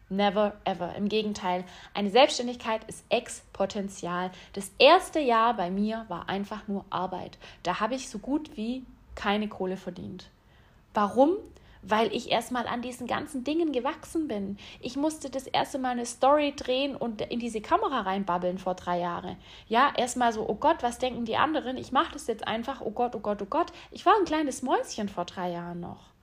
[0.08, 0.94] Never ever.
[0.94, 4.30] Im Gegenteil, eine Selbstständigkeit ist Exponential.
[4.52, 7.38] Das erste Jahr bei mir war einfach nur Arbeit.
[7.64, 8.84] Da habe ich so gut wie
[9.16, 10.30] keine Kohle verdient.
[10.94, 11.36] Warum?
[11.82, 14.58] Weil ich erstmal an diesen ganzen Dingen gewachsen bin.
[14.80, 19.00] Ich musste das erste Mal eine Story drehen und in diese Kamera reinbabbeln vor drei
[19.00, 19.36] Jahren.
[19.66, 21.76] Ja, erstmal so, oh Gott, was denken die anderen?
[21.76, 23.72] Ich mache das jetzt einfach, oh Gott, oh Gott, oh Gott.
[23.90, 26.15] Ich war ein kleines Mäuschen vor drei Jahren noch.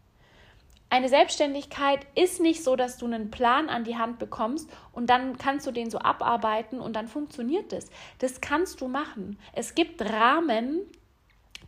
[0.94, 5.40] Eine Selbstständigkeit ist nicht so, dass du einen Plan an die Hand bekommst und dann
[5.40, 7.88] kannst du den so abarbeiten und dann funktioniert das.
[8.20, 9.40] Das kannst du machen.
[9.54, 10.82] Es gibt Rahmen,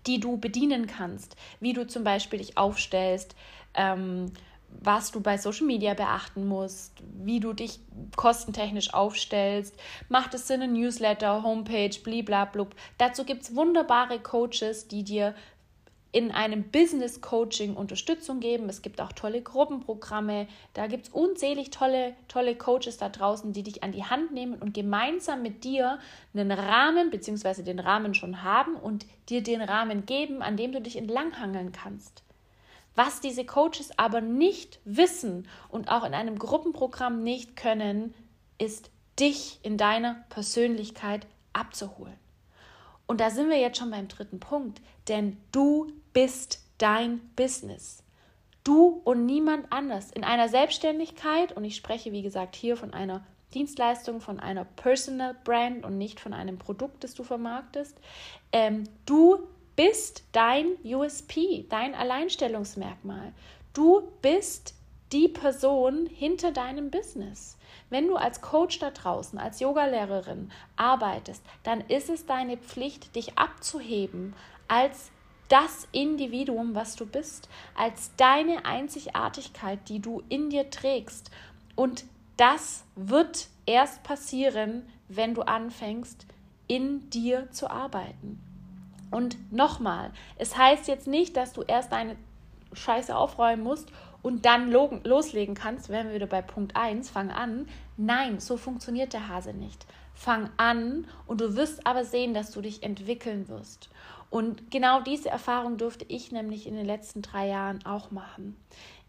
[0.05, 3.35] die du bedienen kannst, wie du zum Beispiel dich aufstellst,
[3.73, 4.31] ähm,
[4.69, 7.79] was du bei Social Media beachten musst, wie du dich
[8.15, 9.75] kostentechnisch aufstellst.
[10.07, 12.75] Macht es Sinn, ein Newsletter, Homepage, bliblablub.
[12.99, 15.33] Dazu gibt es wunderbare Coaches, die dir
[16.15, 18.69] in einem Business Coaching Unterstützung geben.
[18.69, 20.47] Es gibt auch tolle Gruppenprogramme.
[20.73, 24.54] Da gibt es unzählig tolle, tolle Coaches da draußen, die dich an die Hand nehmen
[24.54, 25.99] und gemeinsam mit dir
[26.34, 27.63] einen Rahmen bzw.
[27.63, 32.23] den Rahmen schon haben und dir den Rahmen geben, an dem du dich entlanghangeln kannst.
[32.95, 38.13] Was diese Coaches aber nicht wissen und auch in einem Gruppenprogramm nicht können,
[38.58, 42.15] ist dich in deiner Persönlichkeit abzuholen.
[43.06, 48.01] Und da sind wir jetzt schon beim dritten Punkt, denn du bist dein Business.
[48.63, 50.12] Du und niemand anders.
[50.12, 53.23] In einer Selbstständigkeit, und ich spreche wie gesagt hier von einer
[53.54, 57.97] Dienstleistung, von einer Personal Brand und nicht von einem Produkt, das du vermarktest.
[58.54, 59.39] Ähm, du
[59.75, 63.34] bist dein USP, dein Alleinstellungsmerkmal.
[63.73, 64.73] Du bist
[65.12, 67.58] die Person hinter deinem Business.
[67.89, 73.38] Wenn du als Coach da draußen, als Yogalehrerin arbeitest, dann ist es deine Pflicht, dich
[73.38, 74.34] abzuheben
[74.69, 75.12] als
[75.49, 81.31] das Individuum, was du bist, als deine Einzigartigkeit, die du in dir trägst.
[81.75, 82.05] Und
[82.38, 86.25] das wird erst passieren, wenn du anfängst,
[86.67, 88.41] in dir zu arbeiten.
[89.12, 92.15] Und nochmal, es heißt jetzt nicht, dass du erst deine
[92.73, 93.89] Scheiße aufräumen musst
[94.25, 97.67] und dann loslegen kannst, wären wir wieder bei Punkt 1, fang an.
[97.95, 99.85] Nein, so funktioniert der Hase nicht.
[100.15, 103.91] Fang an und du wirst aber sehen, dass du dich entwickeln wirst.
[104.31, 108.57] Und genau diese Erfahrung durfte ich nämlich in den letzten drei Jahren auch machen.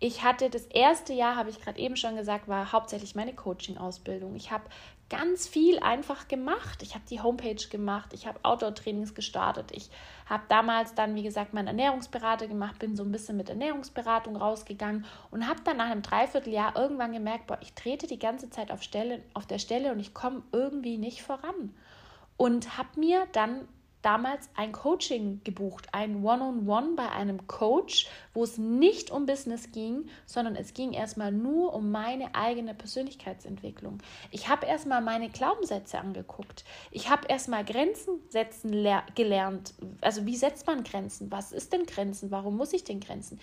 [0.01, 4.37] Ich hatte das erste Jahr, habe ich gerade eben schon gesagt, war hauptsächlich meine Coaching-Ausbildung.
[4.37, 4.65] Ich habe
[5.09, 6.83] ganz viel einfach gemacht.
[6.83, 9.71] Ich habe die Homepage gemacht, ich habe Outdoor-Trainings gestartet.
[9.73, 9.91] Ich
[10.27, 15.05] habe damals dann, wie gesagt, meinen Ernährungsberater gemacht, bin so ein bisschen mit Ernährungsberatung rausgegangen
[15.31, 18.83] und habe dann nach einem Dreivierteljahr irgendwann gemerkt, boah, ich trete die ganze Zeit auf,
[18.83, 21.75] Stelle, auf der Stelle und ich komme irgendwie nicht voran.
[22.37, 23.69] Und habe mir dann
[24.07, 29.27] damals ein Coaching gebucht, ein One-on-One -on -One bei einem Coach, wo es nicht um
[29.27, 33.99] Business ging, sondern es ging erstmal nur um meine eigene Persönlichkeitsentwicklung.
[34.31, 36.65] Ich habe erstmal meine Glaubenssätze angeguckt.
[36.93, 38.71] Ich habe erstmal Grenzen setzen
[39.17, 39.75] gelernt.
[40.01, 41.33] Also wie setzt man Grenzen?
[41.33, 42.31] Was ist denn Grenzen?
[42.31, 43.41] Warum muss ich denn Grenzen?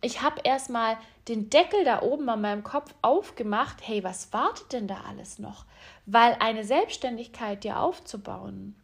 [0.00, 0.96] Ich habe erstmal
[1.28, 3.86] den Deckel da oben an meinem Kopf aufgemacht.
[3.86, 5.66] Hey, was wartet denn da alles noch?
[6.06, 8.76] Weil eine Selbstständigkeit dir aufzubauen,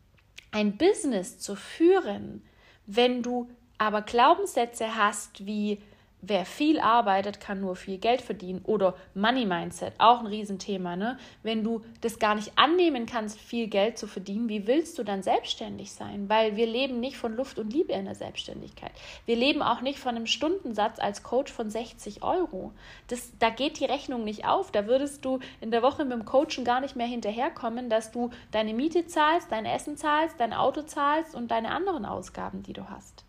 [0.52, 2.42] ein Business zu führen,
[2.86, 5.82] wenn du aber Glaubenssätze hast wie
[6.22, 8.62] wer viel arbeitet, kann nur viel Geld verdienen.
[8.64, 10.96] Oder Money Mindset, auch ein Riesenthema.
[10.96, 11.18] Ne?
[11.42, 15.22] Wenn du das gar nicht annehmen kannst, viel Geld zu verdienen, wie willst du dann
[15.22, 16.28] selbstständig sein?
[16.28, 18.92] Weil wir leben nicht von Luft und Liebe in der Selbstständigkeit.
[19.26, 22.72] Wir leben auch nicht von einem Stundensatz als Coach von 60 Euro.
[23.08, 24.70] Das, da geht die Rechnung nicht auf.
[24.70, 28.30] Da würdest du in der Woche mit dem Coachen gar nicht mehr hinterherkommen, dass du
[28.52, 32.88] deine Miete zahlst, dein Essen zahlst, dein Auto zahlst und deine anderen Ausgaben, die du
[32.88, 33.21] hast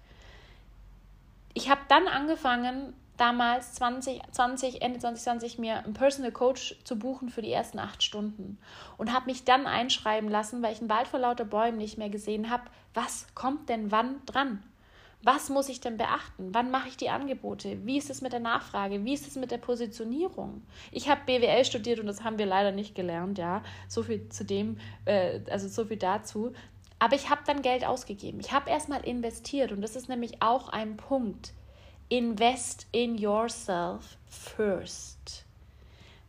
[1.54, 7.42] ich habe dann angefangen, damals 2020, Ende 2020 mir einen Personal Coach zu buchen für
[7.42, 8.58] die ersten acht Stunden
[8.98, 12.10] und habe mich dann einschreiben lassen, weil ich einen Wald vor lauter Bäumen nicht mehr
[12.10, 12.64] gesehen habe,
[12.94, 14.64] was kommt denn wann dran?
[15.26, 16.50] Was muss ich denn beachten?
[16.54, 17.86] Wann mache ich die Angebote?
[17.86, 19.06] Wie ist es mit der Nachfrage?
[19.06, 20.64] Wie ist es mit der Positionierung?
[20.92, 23.64] Ich habe BWL studiert und das haben wir leider nicht gelernt, ja.
[23.88, 26.52] So viel zu dem, äh, also so viel dazu.
[27.04, 28.40] Aber ich habe dann Geld ausgegeben.
[28.40, 31.52] Ich habe erstmal investiert und das ist nämlich auch ein Punkt.
[32.08, 35.44] Invest in yourself first.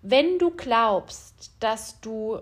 [0.03, 2.41] Wenn du glaubst, dass du,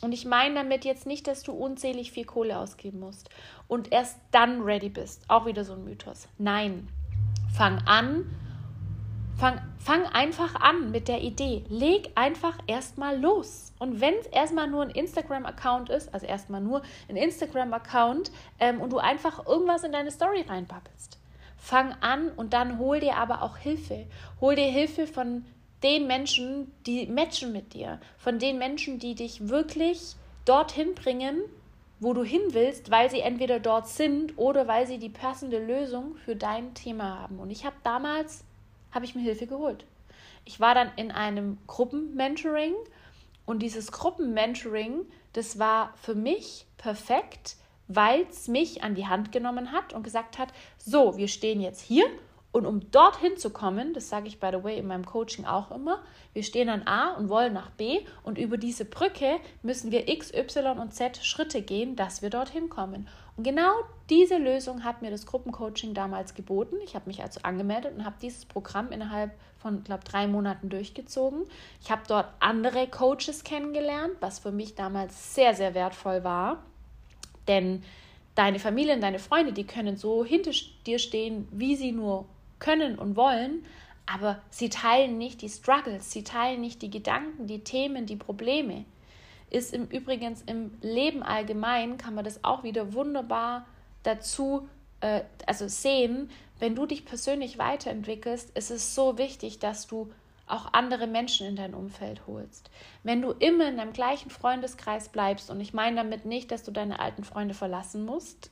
[0.00, 3.28] und ich meine damit jetzt nicht, dass du unzählig viel Kohle ausgeben musst
[3.68, 6.28] und erst dann ready bist, auch wieder so ein Mythos.
[6.38, 6.88] Nein,
[7.54, 8.24] fang an,
[9.38, 11.64] fang, fang einfach an mit der Idee.
[11.68, 13.72] Leg einfach erstmal los.
[13.78, 18.92] Und wenn es erstmal nur ein Instagram-Account ist, also erstmal nur ein Instagram-Account ähm, und
[18.92, 21.18] du einfach irgendwas in deine Story reinpappelst,
[21.58, 24.06] fang an und dann hol dir aber auch Hilfe.
[24.40, 25.44] Hol dir Hilfe von
[25.82, 31.40] den Menschen, die matchen mit dir, von den Menschen, die dich wirklich dorthin bringen,
[32.00, 36.16] wo du hin willst, weil sie entweder dort sind oder weil sie die passende Lösung
[36.24, 37.38] für dein Thema haben.
[37.38, 38.44] Und ich habe damals,
[38.96, 39.84] habe ich mir Hilfe geholt.
[40.44, 42.74] Ich war dann in einem Gruppenmentoring
[43.44, 47.56] und dieses Gruppenmentoring, das war für mich perfekt,
[47.88, 51.80] weil es mich an die Hand genommen hat und gesagt hat, so, wir stehen jetzt
[51.80, 52.06] hier
[52.52, 55.70] und um dorthin zu kommen, das sage ich by the way in meinem Coaching auch
[55.70, 60.08] immer, wir stehen an A und wollen nach B und über diese Brücke müssen wir
[60.08, 63.08] X, Y und Z Schritte gehen, dass wir dorthin kommen.
[63.38, 63.72] Genau
[64.08, 66.76] diese Lösung hat mir das Gruppencoaching damals geboten.
[66.84, 71.44] Ich habe mich also angemeldet und habe dieses Programm innerhalb von, glaube drei Monaten durchgezogen.
[71.82, 76.62] Ich habe dort andere Coaches kennengelernt, was für mich damals sehr, sehr wertvoll war.
[77.46, 77.82] Denn
[78.34, 80.52] deine Familie und deine Freunde, die können so hinter
[80.86, 82.26] dir stehen, wie sie nur
[82.58, 83.64] können und wollen,
[84.06, 88.84] aber sie teilen nicht die Struggles, sie teilen nicht die Gedanken, die Themen, die Probleme.
[89.50, 93.66] Ist im Übrigen im Leben allgemein, kann man das auch wieder wunderbar
[94.02, 94.68] dazu
[95.00, 100.10] äh, also sehen, wenn du dich persönlich weiterentwickelst, ist es so wichtig, dass du
[100.46, 102.70] auch andere Menschen in dein Umfeld holst.
[103.02, 106.70] Wenn du immer in deinem gleichen Freundeskreis bleibst, und ich meine damit nicht, dass du
[106.70, 108.50] deine alten Freunde verlassen musst,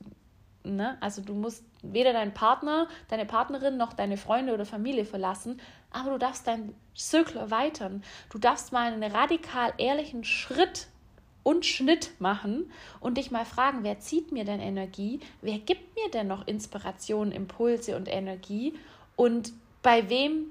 [0.66, 0.96] Ne?
[1.00, 5.60] Also du musst weder deinen Partner, deine Partnerin noch deine Freunde oder Familie verlassen,
[5.94, 8.02] aber du darfst deinen Zirkel erweitern.
[8.30, 10.88] Du darfst mal einen radikal ehrlichen Schritt
[11.42, 15.20] und Schnitt machen und dich mal fragen, wer zieht mir denn Energie?
[15.40, 18.74] Wer gibt mir denn noch Inspiration, Impulse und Energie?
[19.14, 19.52] Und
[19.82, 20.46] bei wem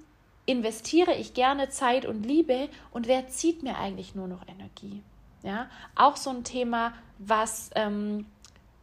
[0.45, 5.01] investiere ich gerne Zeit und Liebe und wer zieht mir eigentlich nur noch Energie?
[5.41, 8.25] Ja, auch so ein Thema, was ähm,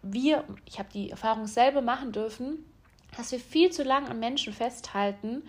[0.03, 2.65] wir, ich habe die Erfahrung selber machen dürfen,
[3.17, 5.43] dass wir viel zu lange an Menschen festhalten,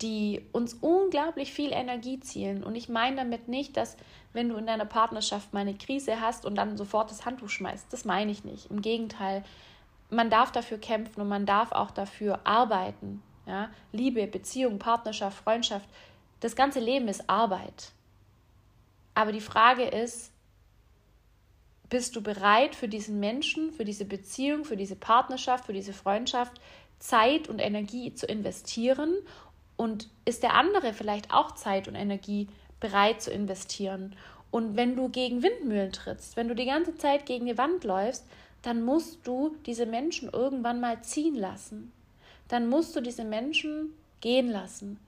[0.00, 2.62] die uns unglaublich viel Energie zielen.
[2.62, 3.96] Und ich meine damit nicht, dass
[4.32, 7.92] wenn du in deiner Partnerschaft mal eine Krise hast und dann sofort das Handtuch schmeißt.
[7.92, 8.70] Das meine ich nicht.
[8.70, 9.44] Im Gegenteil,
[10.10, 13.22] man darf dafür kämpfen und man darf auch dafür arbeiten.
[13.46, 13.70] Ja?
[13.92, 15.88] Liebe, Beziehung, Partnerschaft, Freundschaft,
[16.40, 17.90] das ganze Leben ist Arbeit.
[19.14, 20.30] Aber die Frage ist,
[21.88, 26.60] bist du bereit für diesen Menschen, für diese Beziehung, für diese Partnerschaft, für diese Freundschaft
[26.98, 29.14] Zeit und Energie zu investieren?
[29.78, 32.48] Und ist der andere vielleicht auch Zeit und Energie
[32.80, 34.14] bereit zu investieren?
[34.50, 38.26] Und wenn du gegen Windmühlen trittst, wenn du die ganze Zeit gegen die Wand läufst,
[38.62, 41.92] dann musst du diese Menschen irgendwann mal ziehen lassen.
[42.48, 44.98] Dann musst du diese Menschen gehen lassen.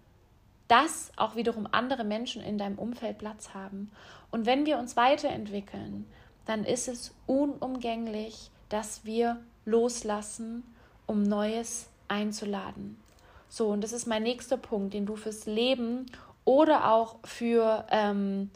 [0.69, 3.91] Dass auch wiederum andere Menschen in deinem Umfeld Platz haben.
[4.31, 6.07] Und wenn wir uns weiterentwickeln,
[6.47, 10.63] dann ist es unumgänglich, dass wir loslassen,
[11.07, 12.97] um Neues einzuladen.
[13.51, 16.07] So, und das ist mein nächster Punkt, den du fürs Leben
[16.45, 18.51] oder auch für, ähm,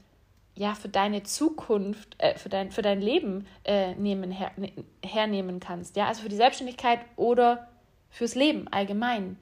[0.55, 4.73] ja, für deine Zukunft, äh, für, dein, für dein Leben äh, nehmen, her, ne,
[5.05, 5.97] hernehmen kannst.
[5.97, 7.69] Ja, also für die Selbstständigkeit oder
[8.09, 9.37] fürs Leben allgemein.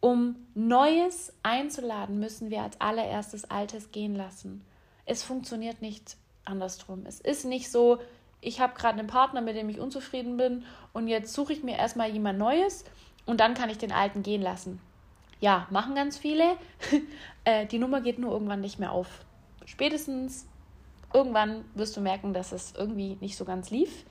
[0.00, 4.64] Um Neues einzuladen, müssen wir als allererstes Altes gehen lassen.
[5.06, 7.04] Es funktioniert nicht andersrum.
[7.06, 7.98] Es ist nicht so,
[8.40, 11.76] ich habe gerade einen Partner, mit dem ich unzufrieden bin und jetzt suche ich mir
[11.76, 12.84] erstmal jemand Neues
[13.26, 14.80] und dann kann ich den alten gehen lassen.
[15.40, 16.56] Ja, machen ganz viele.
[17.44, 19.24] Äh, die Nummer geht nur irgendwann nicht mehr auf.
[19.64, 20.46] Spätestens
[21.14, 24.04] irgendwann wirst du merken, dass es irgendwie nicht so ganz lief.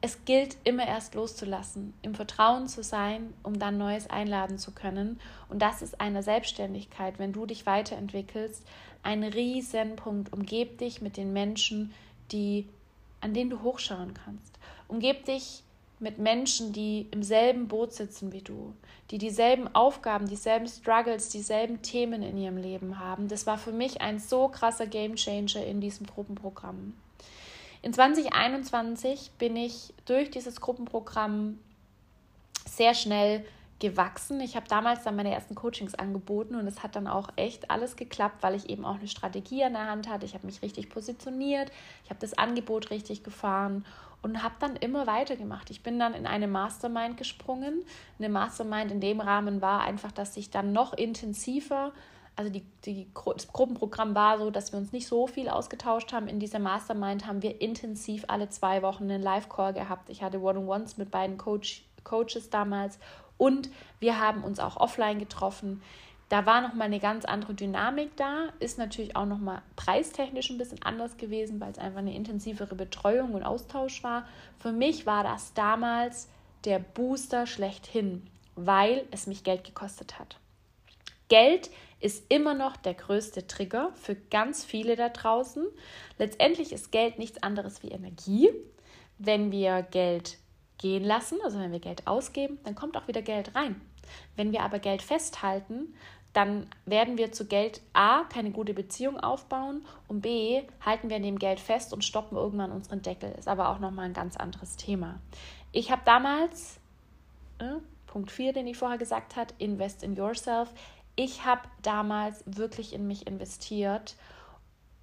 [0.00, 5.20] Es gilt immer erst loszulassen, im Vertrauen zu sein, um dann Neues einladen zu können.
[5.48, 8.66] Und das ist eine Selbstständigkeit, wenn du dich weiterentwickelst,
[9.04, 10.32] ein Riesenpunkt.
[10.32, 11.92] Umgeb dich mit den Menschen,
[12.32, 12.66] die,
[13.20, 14.58] an denen du hochschauen kannst.
[14.88, 15.62] Umgeb dich
[16.00, 18.74] mit Menschen, die im selben Boot sitzen wie du,
[19.10, 23.28] die dieselben Aufgaben, dieselben Struggles, dieselben Themen in ihrem Leben haben.
[23.28, 26.94] Das war für mich ein so krasser Gamechanger in diesem Gruppenprogramm.
[27.82, 31.58] In 2021 bin ich durch dieses Gruppenprogramm
[32.66, 33.44] sehr schnell
[33.80, 34.40] gewachsen.
[34.40, 37.96] Ich habe damals dann meine ersten Coachings angeboten und es hat dann auch echt alles
[37.96, 40.26] geklappt, weil ich eben auch eine Strategie an der Hand hatte.
[40.26, 41.72] Ich habe mich richtig positioniert,
[42.04, 43.84] ich habe das Angebot richtig gefahren
[44.22, 45.70] und habe dann immer weitergemacht.
[45.70, 47.82] Ich bin dann in eine Mastermind gesprungen.
[48.18, 51.92] Eine Mastermind in dem Rahmen war einfach, dass ich dann noch intensiver,
[52.36, 56.28] also die, die, das Gruppenprogramm war so, dass wir uns nicht so viel ausgetauscht haben.
[56.28, 60.10] In dieser Mastermind haben wir intensiv alle zwei Wochen einen Live-Call gehabt.
[60.10, 62.98] Ich hatte One-on-Ones mit beiden Coach, Coaches damals
[63.36, 65.82] und wir haben uns auch offline getroffen.
[66.30, 70.80] Da war nochmal eine ganz andere Dynamik da, ist natürlich auch nochmal preistechnisch ein bisschen
[70.80, 74.28] anders gewesen, weil es einfach eine intensivere Betreuung und Austausch war.
[74.60, 76.28] Für mich war das damals
[76.64, 80.38] der Booster schlechthin, weil es mich Geld gekostet hat.
[81.28, 85.66] Geld ist immer noch der größte Trigger für ganz viele da draußen.
[86.16, 88.50] Letztendlich ist Geld nichts anderes wie Energie.
[89.18, 90.38] Wenn wir Geld
[90.78, 93.80] gehen lassen, also wenn wir Geld ausgeben, dann kommt auch wieder Geld rein.
[94.36, 95.94] Wenn wir aber Geld festhalten,
[96.32, 101.22] dann werden wir zu Geld A keine gute Beziehung aufbauen und B halten wir an
[101.22, 103.32] dem Geld fest und stoppen irgendwann unseren Deckel.
[103.32, 105.20] Ist aber auch nochmal ein ganz anderes Thema.
[105.72, 106.78] Ich habe damals,
[107.58, 107.74] äh,
[108.06, 110.72] Punkt 4, den ich vorher gesagt habe, invest in yourself.
[111.16, 114.16] Ich habe damals wirklich in mich investiert,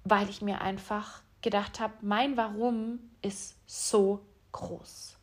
[0.04, 4.20] weil ich mir einfach gedacht habe, mein Warum ist so
[4.52, 5.16] groß.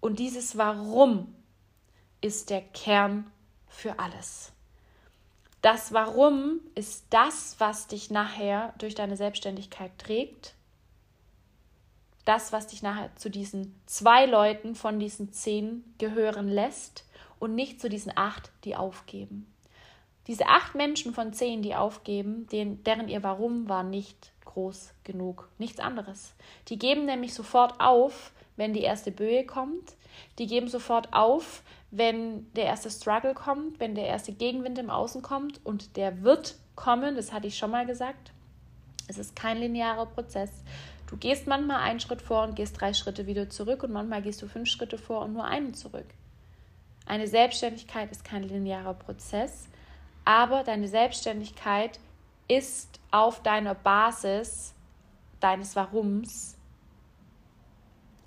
[0.00, 1.34] Und dieses Warum
[2.20, 3.30] ist der Kern
[3.66, 4.52] für alles.
[5.62, 10.54] Das Warum ist das, was dich nachher durch deine Selbstständigkeit trägt.
[12.24, 17.04] Das, was dich nachher zu diesen zwei Leuten von diesen zehn gehören lässt
[17.38, 19.52] und nicht zu diesen acht, die aufgeben.
[20.26, 25.48] Diese acht Menschen von zehn, die aufgeben, denen, deren ihr Warum war nicht groß genug.
[25.58, 26.34] Nichts anderes.
[26.68, 29.94] Die geben nämlich sofort auf, wenn die erste Böe kommt.
[30.38, 35.22] Die geben sofort auf, wenn der erste Struggle kommt, wenn der erste Gegenwind im Außen
[35.22, 38.32] kommt und der wird kommen, das hatte ich schon mal gesagt.
[39.08, 40.50] Es ist kein linearer Prozess.
[41.08, 44.40] Du gehst manchmal einen Schritt vor und gehst drei Schritte wieder zurück und manchmal gehst
[44.42, 46.06] du fünf Schritte vor und nur einen zurück.
[47.06, 49.68] Eine Selbstständigkeit ist kein linearer Prozess,
[50.24, 51.98] aber deine Selbstständigkeit
[52.46, 54.74] ist auf deiner Basis
[55.40, 56.56] deines Warums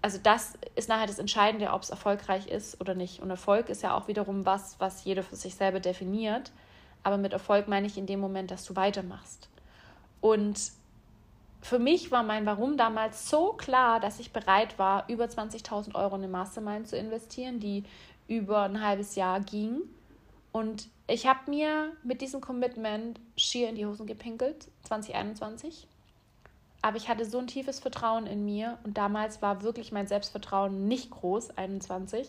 [0.04, 3.22] also das ist nachher das Entscheidende, ob es erfolgreich ist oder nicht.
[3.22, 6.52] Und Erfolg ist ja auch wiederum was, was jeder für sich selber definiert.
[7.04, 9.48] Aber mit Erfolg meine ich in dem Moment, dass du weitermachst.
[10.20, 10.74] Und
[11.62, 16.16] für mich war mein Warum damals so klar, dass ich bereit war, über 20.000 Euro
[16.18, 17.86] in eine Mastermind zu investieren, die
[18.28, 19.84] über ein halbes Jahr ging.
[20.52, 25.88] Und ich habe mir mit diesem Commitment schier in die Hosen gepinkelt, 2021
[26.84, 30.88] aber ich hatte so ein tiefes Vertrauen in mir und damals war wirklich mein Selbstvertrauen
[30.90, 32.28] nicht groß, 21.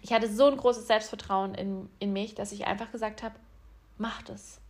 [0.00, 3.34] Ich hatte so ein großes Selbstvertrauen in, in mich, dass ich einfach gesagt habe,
[3.98, 4.60] mach das.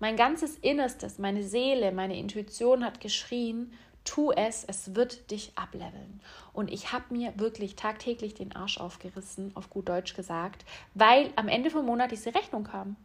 [0.00, 3.70] Mein ganzes Innerstes, meine Seele, meine Intuition hat geschrien,
[4.02, 6.20] tu es, es wird dich ableveln.
[6.54, 10.64] Und ich habe mir wirklich tagtäglich den Arsch aufgerissen, auf gut Deutsch gesagt,
[10.94, 12.96] weil am Ende vom Monat diese Rechnung kam.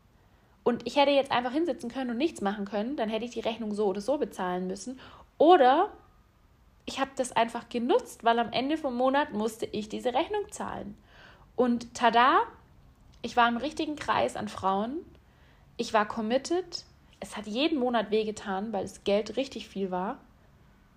[0.67, 3.39] Und ich hätte jetzt einfach hinsitzen können und nichts machen können, dann hätte ich die
[3.39, 4.99] Rechnung so oder so bezahlen müssen.
[5.37, 5.93] Oder
[6.85, 10.97] ich habe das einfach genutzt, weil am Ende vom Monat musste ich diese Rechnung zahlen.
[11.55, 12.41] Und tada,
[13.21, 14.97] ich war im richtigen Kreis an Frauen.
[15.77, 16.83] Ich war committed.
[17.21, 20.17] Es hat jeden Monat wehgetan, weil das Geld richtig viel war.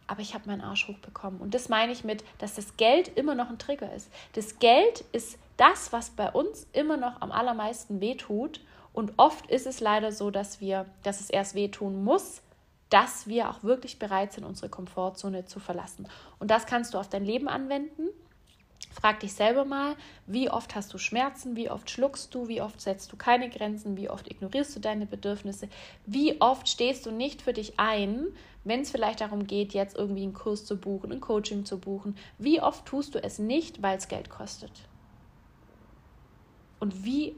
[0.09, 1.41] Aber ich habe meinen Arsch hochbekommen.
[1.41, 4.11] Und das meine ich mit, dass das Geld immer noch ein Trigger ist.
[4.33, 8.61] Das Geld ist das, was bei uns immer noch am allermeisten wehtut.
[8.93, 12.43] Und oft ist es leider so, dass wir, dass es erst wehtun muss,
[12.89, 16.09] dass wir auch wirklich bereit sind, unsere Komfortzone zu verlassen.
[16.39, 18.09] Und das kannst du auf dein Leben anwenden.
[18.93, 19.95] Frag dich selber mal,
[20.27, 23.97] wie oft hast du Schmerzen, wie oft schluckst du, wie oft setzt du keine Grenzen,
[23.97, 25.69] wie oft ignorierst du deine Bedürfnisse,
[26.07, 28.27] wie oft stehst du nicht für dich ein,
[28.65, 32.17] wenn es vielleicht darum geht, jetzt irgendwie einen Kurs zu buchen, ein Coaching zu buchen,
[32.39, 34.73] wie oft tust du es nicht, weil es Geld kostet.
[36.81, 37.37] Und wie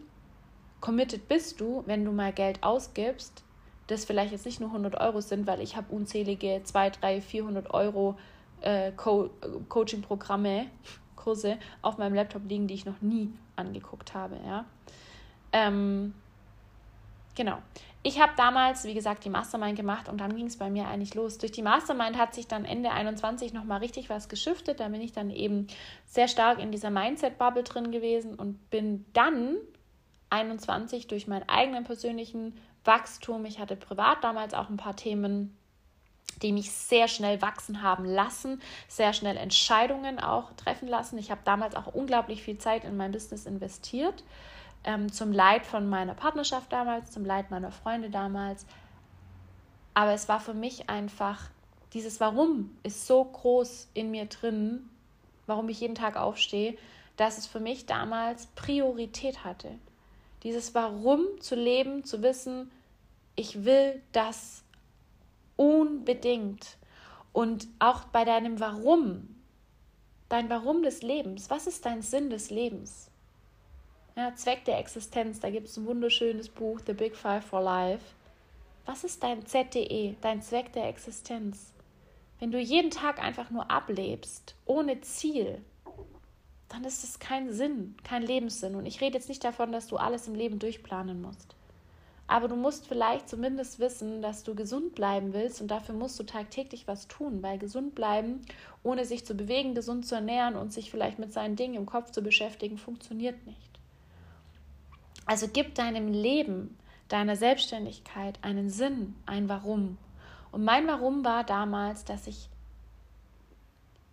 [0.82, 3.42] committed bist du, wenn du mal Geld ausgibst,
[3.86, 7.72] das vielleicht jetzt nicht nur 100 Euro sind, weil ich habe unzählige 2, 3, 400
[7.72, 8.18] Euro
[8.60, 9.30] äh, Co
[9.70, 10.66] Coaching-Programme,
[11.16, 14.36] Kurse auf meinem Laptop liegen, die ich noch nie angeguckt habe.
[14.44, 14.66] Ja?
[15.52, 16.14] Ähm,
[17.34, 17.58] genau.
[18.04, 21.14] Ich habe damals, wie gesagt, die Mastermind gemacht und dann ging es bei mir eigentlich
[21.14, 21.38] los.
[21.38, 24.80] Durch die Mastermind hat sich dann Ende 21 nochmal richtig was geschiftet.
[24.80, 25.68] Da bin ich dann eben
[26.06, 29.58] sehr stark in dieser Mindset-Bubble drin gewesen und bin dann
[30.32, 33.44] 21 durch meinen eigenen persönlichen Wachstum.
[33.44, 35.56] Ich hatte privat damals auch ein paar Themen,
[36.40, 41.18] die mich sehr schnell wachsen haben lassen, sehr schnell Entscheidungen auch treffen lassen.
[41.18, 44.24] Ich habe damals auch unglaublich viel Zeit in mein Business investiert.
[44.84, 48.66] ähm, zum Leid von meiner Partnerschaft damals, zum Leid meiner Freunde damals.
[49.94, 51.50] Aber es war für mich einfach,
[51.92, 54.88] dieses Warum ist so groß in mir drin,
[55.46, 56.76] warum ich jeden Tag aufstehe,
[57.16, 59.78] dass es für mich damals Priorität hatte.
[60.42, 62.70] Dieses Warum zu leben, zu wissen,
[63.36, 64.64] ich will das
[65.56, 66.76] unbedingt.
[67.32, 69.36] Und auch bei deinem Warum,
[70.28, 73.10] dein Warum des Lebens, was ist dein Sinn des Lebens?
[74.16, 78.04] Ja, Zweck der Existenz, da gibt es ein wunderschönes Buch, The Big Five for Life.
[78.84, 81.72] Was ist dein ZDE, dein Zweck der Existenz?
[82.38, 85.62] Wenn du jeden Tag einfach nur ablebst, ohne Ziel,
[86.72, 88.74] dann ist es kein Sinn, kein Lebenssinn.
[88.74, 91.54] Und ich rede jetzt nicht davon, dass du alles im Leben durchplanen musst.
[92.26, 96.22] Aber du musst vielleicht zumindest wissen, dass du gesund bleiben willst und dafür musst du
[96.22, 98.40] tagtäglich was tun, weil gesund bleiben,
[98.82, 102.10] ohne sich zu bewegen, gesund zu ernähren und sich vielleicht mit seinen Dingen im Kopf
[102.10, 103.58] zu beschäftigen, funktioniert nicht.
[105.26, 109.98] Also gib deinem Leben, deiner Selbstständigkeit einen Sinn, ein Warum.
[110.52, 112.48] Und mein Warum war damals, dass ich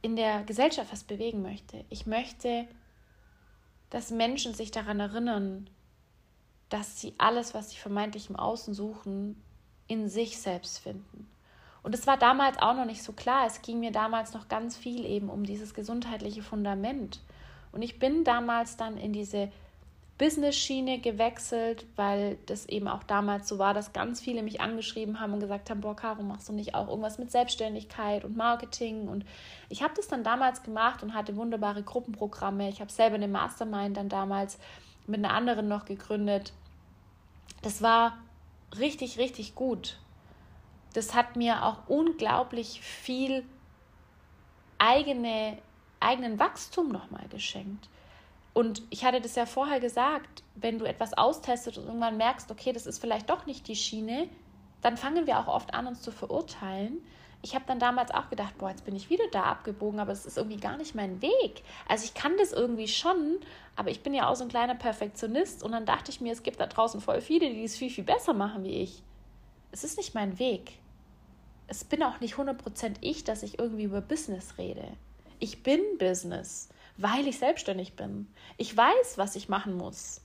[0.01, 1.83] in der Gesellschaft was bewegen möchte.
[1.89, 2.67] Ich möchte,
[3.89, 5.69] dass Menschen sich daran erinnern,
[6.69, 9.41] dass sie alles, was sie vermeintlich im Außen suchen,
[9.87, 11.27] in sich selbst finden.
[11.81, 13.47] Und es war damals auch noch nicht so klar.
[13.47, 17.21] Es ging mir damals noch ganz viel eben um dieses gesundheitliche Fundament.
[17.71, 19.51] Und ich bin damals dann in diese
[20.19, 25.33] Business-Schiene gewechselt, weil das eben auch damals so war, dass ganz viele mich angeschrieben haben
[25.33, 29.07] und gesagt haben, boah, Caro, machst du nicht auch irgendwas mit Selbstständigkeit und Marketing?
[29.07, 29.25] Und
[29.69, 32.67] ich habe das dann damals gemacht und hatte wunderbare Gruppenprogramme.
[32.67, 34.59] Ich habe selber eine Mastermind dann damals
[35.07, 36.51] mit einer anderen noch gegründet.
[37.61, 38.17] Das war
[38.77, 39.99] richtig, richtig gut.
[40.93, 43.45] Das hat mir auch unglaublich viel
[44.79, 45.57] eigene,
[46.01, 47.87] eigenen Wachstum nochmal geschenkt
[48.53, 52.73] und ich hatte das ja vorher gesagt, wenn du etwas austestest und irgendwann merkst, okay,
[52.73, 54.27] das ist vielleicht doch nicht die Schiene,
[54.81, 57.01] dann fangen wir auch oft an, uns zu verurteilen.
[57.41, 60.25] Ich habe dann damals auch gedacht, boah, jetzt bin ich wieder da abgebogen, aber es
[60.25, 61.63] ist irgendwie gar nicht mein Weg.
[61.87, 63.37] Also ich kann das irgendwie schon,
[63.77, 66.43] aber ich bin ja auch so ein kleiner Perfektionist und dann dachte ich mir, es
[66.43, 69.03] gibt da draußen voll viele, die es viel, viel besser machen wie ich.
[69.71, 70.73] Es ist nicht mein Weg.
[71.67, 74.85] Es bin auch nicht 100% ich, dass ich irgendwie über Business rede.
[75.39, 76.67] Ich bin Business
[77.01, 78.27] weil ich selbstständig bin.
[78.57, 80.21] Ich weiß, was ich machen muss.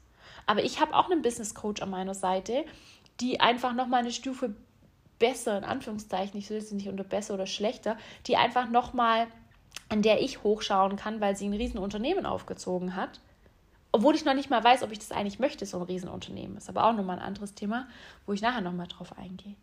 [0.46, 2.64] Aber ich habe auch einen Business Coach an meiner Seite,
[3.20, 4.54] die einfach noch mal eine Stufe
[5.18, 7.96] besser, in Anführungszeichen, ich will es nicht unter besser oder schlechter,
[8.26, 9.28] die einfach noch mal,
[9.88, 13.20] an der ich hochschauen kann, weil sie ein Riesenunternehmen aufgezogen hat.
[13.92, 16.56] Obwohl ich noch nicht mal weiß, ob ich das eigentlich möchte, so ein Riesenunternehmen.
[16.56, 17.86] Ist aber auch nochmal ein anderes Thema,
[18.26, 19.54] wo ich nachher nochmal drauf eingehe.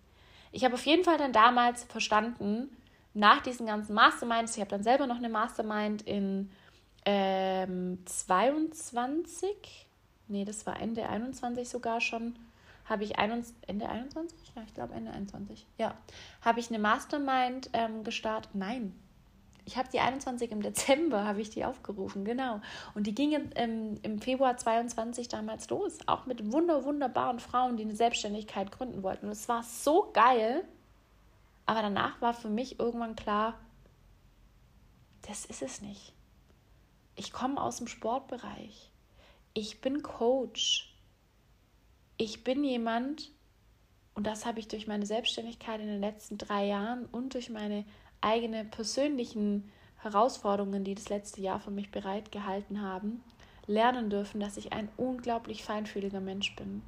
[0.53, 2.69] Ich habe auf jeden Fall dann damals verstanden,
[3.13, 6.49] nach diesen ganzen Masterminds, ich habe dann selber noch eine Mastermind in
[7.05, 9.87] ähm, 22,
[10.27, 12.35] nee, das war Ende 21 sogar schon,
[12.85, 14.53] habe ich 21, Ende 21?
[14.55, 15.65] Ja, ich glaube Ende 21.
[15.77, 15.95] Ja,
[16.41, 18.53] habe ich eine Mastermind ähm, gestartet.
[18.53, 18.93] Nein,
[19.65, 22.61] ich habe die 21 im Dezember, habe ich die aufgerufen, genau.
[22.93, 27.83] Und die ging im, im Februar 22 damals los, auch mit wunder, wunderbaren Frauen, die
[27.83, 29.27] eine Selbstständigkeit gründen wollten.
[29.27, 30.63] Und es war so geil,
[31.65, 33.57] aber danach war für mich irgendwann klar,
[35.27, 36.13] das ist es nicht.
[37.15, 38.91] Ich komme aus dem Sportbereich.
[39.53, 40.95] Ich bin Coach.
[42.17, 43.31] Ich bin jemand,
[44.13, 47.85] und das habe ich durch meine Selbstständigkeit in den letzten drei Jahren und durch meine
[48.21, 53.23] eigenen persönlichen Herausforderungen, die das letzte Jahr für mich bereitgehalten haben,
[53.67, 56.81] lernen dürfen, dass ich ein unglaublich feinfühliger Mensch bin.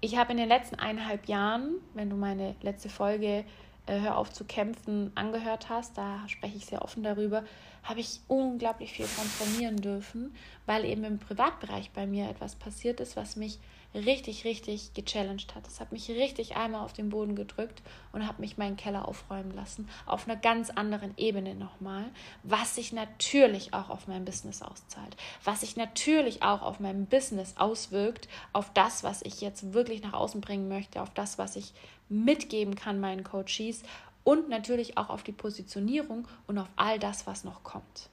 [0.00, 3.44] Ich habe in den letzten eineinhalb Jahren, wenn du meine letzte Folge
[3.86, 7.44] äh, Hör auf zu kämpfen angehört hast, da spreche ich sehr offen darüber,
[7.82, 10.34] habe ich unglaublich viel transformieren dürfen,
[10.66, 13.58] weil eben im Privatbereich bei mir etwas passiert ist, was mich
[13.96, 15.66] richtig, richtig gechallenged hat.
[15.66, 17.82] Es hat mich richtig einmal auf den Boden gedrückt
[18.12, 22.04] und hat mich meinen Keller aufräumen lassen, auf einer ganz anderen Ebene nochmal,
[22.42, 27.54] was sich natürlich auch auf mein Business auszahlt, was sich natürlich auch auf mein Business
[27.56, 31.72] auswirkt, auf das, was ich jetzt wirklich nach außen bringen möchte, auf das, was ich
[32.08, 33.82] mitgeben kann meinen Coaches
[34.24, 38.10] und natürlich auch auf die Positionierung und auf all das, was noch kommt.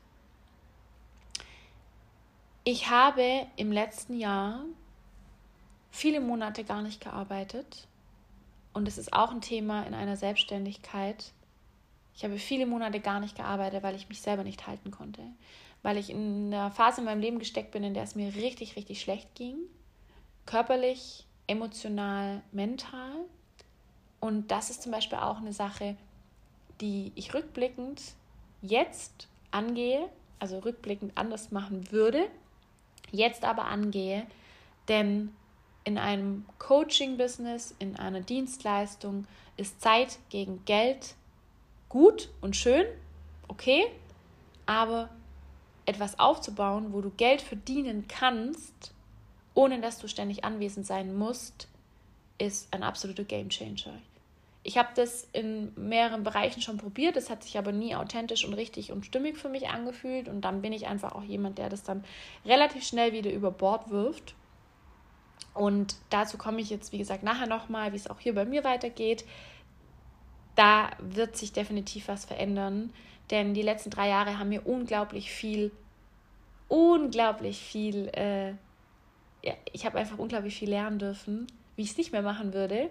[2.65, 4.63] Ich habe im letzten Jahr
[5.93, 7.87] viele Monate gar nicht gearbeitet
[8.73, 11.31] und es ist auch ein Thema in einer Selbstständigkeit.
[12.15, 15.21] Ich habe viele Monate gar nicht gearbeitet, weil ich mich selber nicht halten konnte,
[15.83, 18.75] weil ich in einer Phase in meinem Leben gesteckt bin, in der es mir richtig,
[18.75, 19.55] richtig schlecht ging,
[20.47, 23.13] körperlich, emotional, mental
[24.19, 25.95] und das ist zum Beispiel auch eine Sache,
[26.81, 28.01] die ich rückblickend
[28.63, 32.25] jetzt angehe, also rückblickend anders machen würde.
[33.11, 34.25] jetzt aber angehe,
[34.87, 35.35] denn
[35.84, 39.27] in einem Coaching-Business, in einer Dienstleistung
[39.57, 41.15] ist Zeit gegen Geld
[41.89, 42.86] gut und schön,
[43.47, 43.86] okay,
[44.65, 45.09] aber
[45.86, 48.93] etwas aufzubauen, wo du Geld verdienen kannst,
[49.53, 51.67] ohne dass du ständig anwesend sein musst,
[52.38, 53.99] ist ein absoluter Gamechanger.
[54.63, 58.53] Ich habe das in mehreren Bereichen schon probiert, das hat sich aber nie authentisch und
[58.53, 61.84] richtig und stimmig für mich angefühlt und dann bin ich einfach auch jemand, der das
[61.84, 62.05] dann
[62.45, 64.36] relativ schnell wieder über Bord wirft.
[65.53, 68.63] Und dazu komme ich jetzt, wie gesagt, nachher nochmal, wie es auch hier bei mir
[68.63, 69.25] weitergeht.
[70.55, 72.93] Da wird sich definitiv was verändern,
[73.31, 75.71] denn die letzten drei Jahre haben mir unglaublich viel,
[76.67, 78.49] unglaublich viel, äh,
[79.43, 82.89] ja, ich habe einfach unglaublich viel lernen dürfen, wie ich es nicht mehr machen würde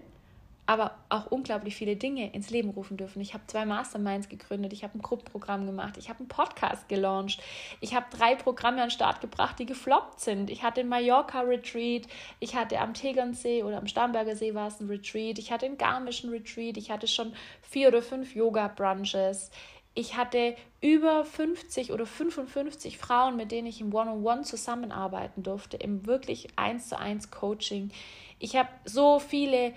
[0.64, 3.20] aber auch unglaublich viele Dinge ins Leben rufen dürfen.
[3.20, 7.42] Ich habe zwei Masterminds gegründet, ich habe ein Gruppenprogramm gemacht, ich habe einen Podcast gelauncht,
[7.80, 10.50] ich habe drei Programme an den Start gebracht, die gefloppt sind.
[10.50, 12.06] Ich hatte ein Mallorca-Retreat,
[12.38, 15.78] ich hatte am Tegernsee oder am Starnberger See war es ein Retreat, ich hatte einen
[15.78, 19.50] Garmischen Retreat, ich hatte schon vier oder fünf Yoga-Brunches.
[19.94, 25.42] Ich hatte über 50 oder 55 Frauen, mit denen ich im One-on-One -on -One zusammenarbeiten
[25.42, 27.90] durfte, im wirklich eins zu eins Coaching.
[28.38, 29.74] Ich habe so viele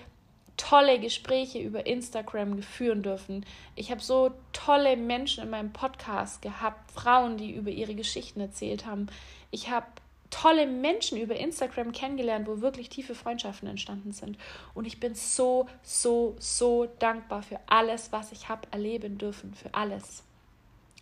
[0.57, 3.45] tolle Gespräche über Instagram führen dürfen.
[3.75, 8.85] Ich habe so tolle Menschen in meinem Podcast gehabt, Frauen, die über ihre Geschichten erzählt
[8.85, 9.07] haben.
[9.51, 9.87] Ich habe
[10.29, 14.37] tolle Menschen über Instagram kennengelernt, wo wirklich tiefe Freundschaften entstanden sind.
[14.73, 19.73] Und ich bin so, so, so dankbar für alles, was ich habe erleben dürfen, für
[19.73, 20.23] alles.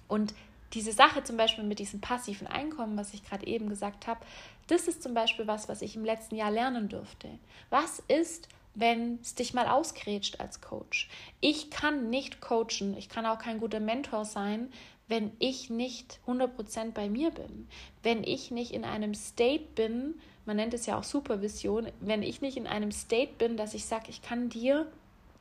[0.08, 0.34] Und
[0.74, 4.20] diese Sache zum Beispiel mit diesem passiven Einkommen, was ich gerade eben gesagt habe,
[4.68, 7.30] das ist zum Beispiel was, was ich im letzten Jahr lernen durfte.
[7.70, 11.10] Was ist, wenn es dich mal ausgrätscht als Coach.
[11.42, 14.72] Ich kann nicht coachen, ich kann auch kein guter Mentor sein,
[15.08, 17.68] wenn ich nicht 100% bei mir bin.
[18.02, 20.16] Wenn ich nicht in einem State bin,
[20.46, 23.86] man nennt es ja auch Supervision, wenn ich nicht in einem State bin, dass ich
[23.86, 24.92] sage, ich kann dir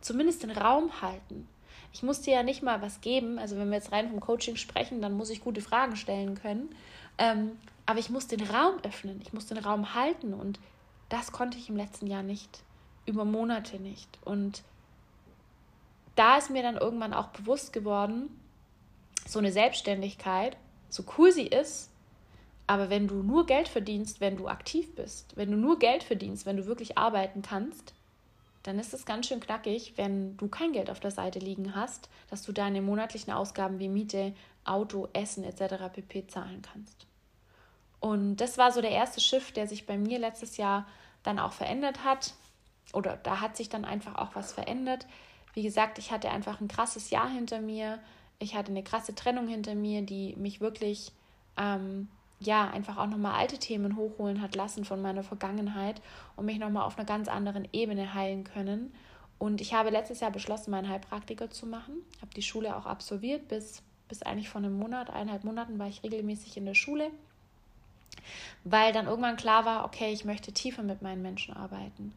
[0.00, 1.48] zumindest den Raum halten.
[1.92, 4.56] Ich muss dir ja nicht mal was geben, also wenn wir jetzt rein vom Coaching
[4.56, 6.74] sprechen, dann muss ich gute Fragen stellen können.
[7.18, 10.58] Ähm, aber ich muss den Raum öffnen, ich muss den Raum halten und
[11.08, 12.62] das konnte ich im letzten Jahr nicht
[13.06, 14.18] über Monate nicht.
[14.24, 14.62] Und
[16.14, 18.28] da ist mir dann irgendwann auch bewusst geworden,
[19.26, 20.56] so eine Selbstständigkeit,
[20.88, 21.90] so cool sie ist,
[22.66, 26.46] aber wenn du nur Geld verdienst, wenn du aktiv bist, wenn du nur Geld verdienst,
[26.46, 27.94] wenn du wirklich arbeiten kannst,
[28.62, 32.08] dann ist es ganz schön knackig, wenn du kein Geld auf der Seite liegen hast,
[32.30, 34.34] dass du deine monatlichen Ausgaben wie Miete,
[34.64, 35.92] Auto, Essen etc.
[35.92, 36.28] pp.
[36.28, 37.06] zahlen kannst.
[37.98, 40.86] Und das war so der erste Shift, der sich bei mir letztes Jahr
[41.24, 42.34] dann auch verändert hat
[42.92, 45.06] oder da hat sich dann einfach auch was verändert.
[45.54, 47.98] Wie gesagt, ich hatte einfach ein krasses Jahr hinter mir.
[48.38, 51.12] Ich hatte eine krasse Trennung hinter mir, die mich wirklich,
[51.56, 52.08] ähm,
[52.40, 56.00] ja, einfach auch nochmal alte Themen hochholen hat lassen von meiner Vergangenheit
[56.36, 58.92] und mich nochmal auf einer ganz anderen Ebene heilen können.
[59.38, 61.94] Und ich habe letztes Jahr beschlossen, meinen Heilpraktiker zu machen.
[62.20, 63.48] Habe die Schule auch absolviert.
[63.48, 67.10] Bis, bis eigentlich vor einem Monat, eineinhalb Monaten war ich regelmäßig in der Schule.
[68.64, 72.12] Weil dann irgendwann klar war, okay, ich möchte tiefer mit meinen Menschen arbeiten.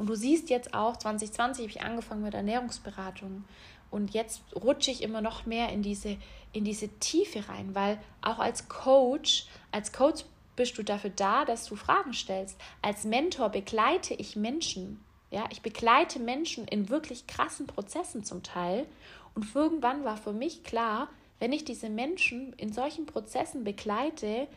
[0.00, 3.44] Und du siehst jetzt auch, 2020 habe ich angefangen mit Ernährungsberatung.
[3.90, 6.16] Und jetzt rutsche ich immer noch mehr in diese,
[6.54, 10.24] in diese Tiefe rein, weil auch als Coach, als Coach
[10.56, 12.58] bist du dafür da, dass du Fragen stellst.
[12.80, 15.04] Als Mentor begleite ich Menschen.
[15.30, 18.86] Ja, ich begleite Menschen in wirklich krassen Prozessen zum Teil.
[19.34, 24.48] Und irgendwann war für mich klar, wenn ich diese Menschen in solchen Prozessen begleite,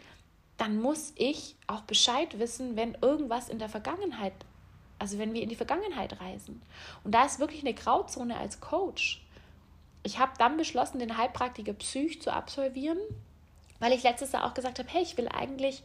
[0.55, 4.31] dann muss ich auch Bescheid wissen, wenn irgendwas in der Vergangenheit
[5.03, 6.61] also wenn wir in die Vergangenheit reisen.
[7.03, 9.21] Und da ist wirklich eine Grauzone als Coach.
[10.01, 12.97] Ich habe dann beschlossen, den Heilpraktiker Psych zu absolvieren,
[13.79, 15.83] weil ich letztes Jahr auch gesagt habe, hey, ich will eigentlich,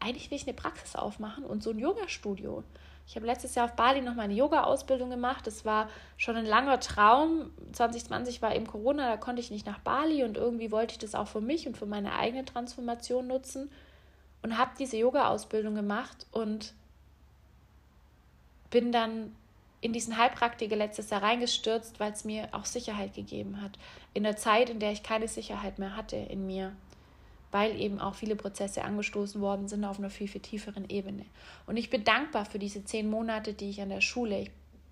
[0.00, 2.64] eigentlich will ich eine Praxis aufmachen und so ein Yoga-Studio.
[3.06, 5.46] Ich habe letztes Jahr auf Bali noch meine Yoga-Ausbildung gemacht.
[5.46, 7.52] Das war schon ein langer Traum.
[7.72, 11.14] 2020 war eben Corona, da konnte ich nicht nach Bali und irgendwie wollte ich das
[11.14, 13.70] auch für mich und für meine eigene Transformation nutzen
[14.42, 16.74] und habe diese Yoga-Ausbildung gemacht und
[18.70, 19.34] bin dann
[19.80, 23.78] in diesen Heilpraktiker letztes Jahr reingestürzt, weil es mir auch Sicherheit gegeben hat.
[24.12, 26.72] In der Zeit, in der ich keine Sicherheit mehr hatte in mir,
[27.50, 31.24] weil eben auch viele Prozesse angestoßen worden sind auf einer viel, viel tieferen Ebene.
[31.66, 34.46] Und ich bin dankbar für diese zehn Monate, die ich an der Schule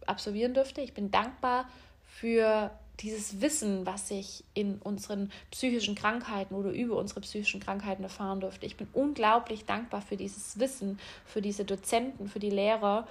[0.06, 0.80] absolvieren durfte.
[0.80, 1.68] Ich bin dankbar
[2.06, 2.70] für
[3.00, 8.66] dieses Wissen, was ich in unseren psychischen Krankheiten oder über unsere psychischen Krankheiten erfahren durfte.
[8.66, 13.06] Ich bin unglaublich dankbar für dieses Wissen, für diese Dozenten, für die Lehrer,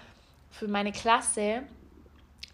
[0.57, 1.63] für meine Klasse.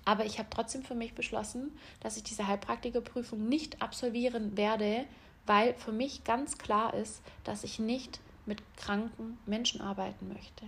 [0.06, 5.06] Aber ich habe trotzdem für mich beschlossen, dass ich diese Heilpraktikerprüfung nicht absolvieren werde,
[5.46, 10.66] weil für mich ganz klar ist, dass ich nicht mit kranken Menschen arbeiten möchte.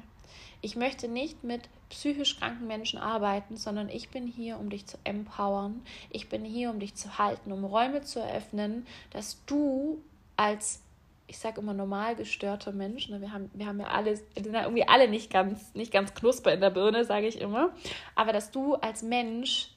[0.61, 4.97] Ich möchte nicht mit psychisch kranken Menschen arbeiten, sondern ich bin hier, um dich zu
[5.03, 5.81] empowern.
[6.09, 10.01] Ich bin hier, um dich zu halten, um Räume zu eröffnen, dass du
[10.37, 10.81] als
[11.27, 13.19] ich sage immer normal gestörter Mensch, ne?
[13.21, 16.53] wir, haben, wir haben ja alle, sind ja irgendwie alle nicht ganz, nicht ganz knusper
[16.53, 17.73] in der Birne, sage ich immer,
[18.13, 19.71] aber dass du als Mensch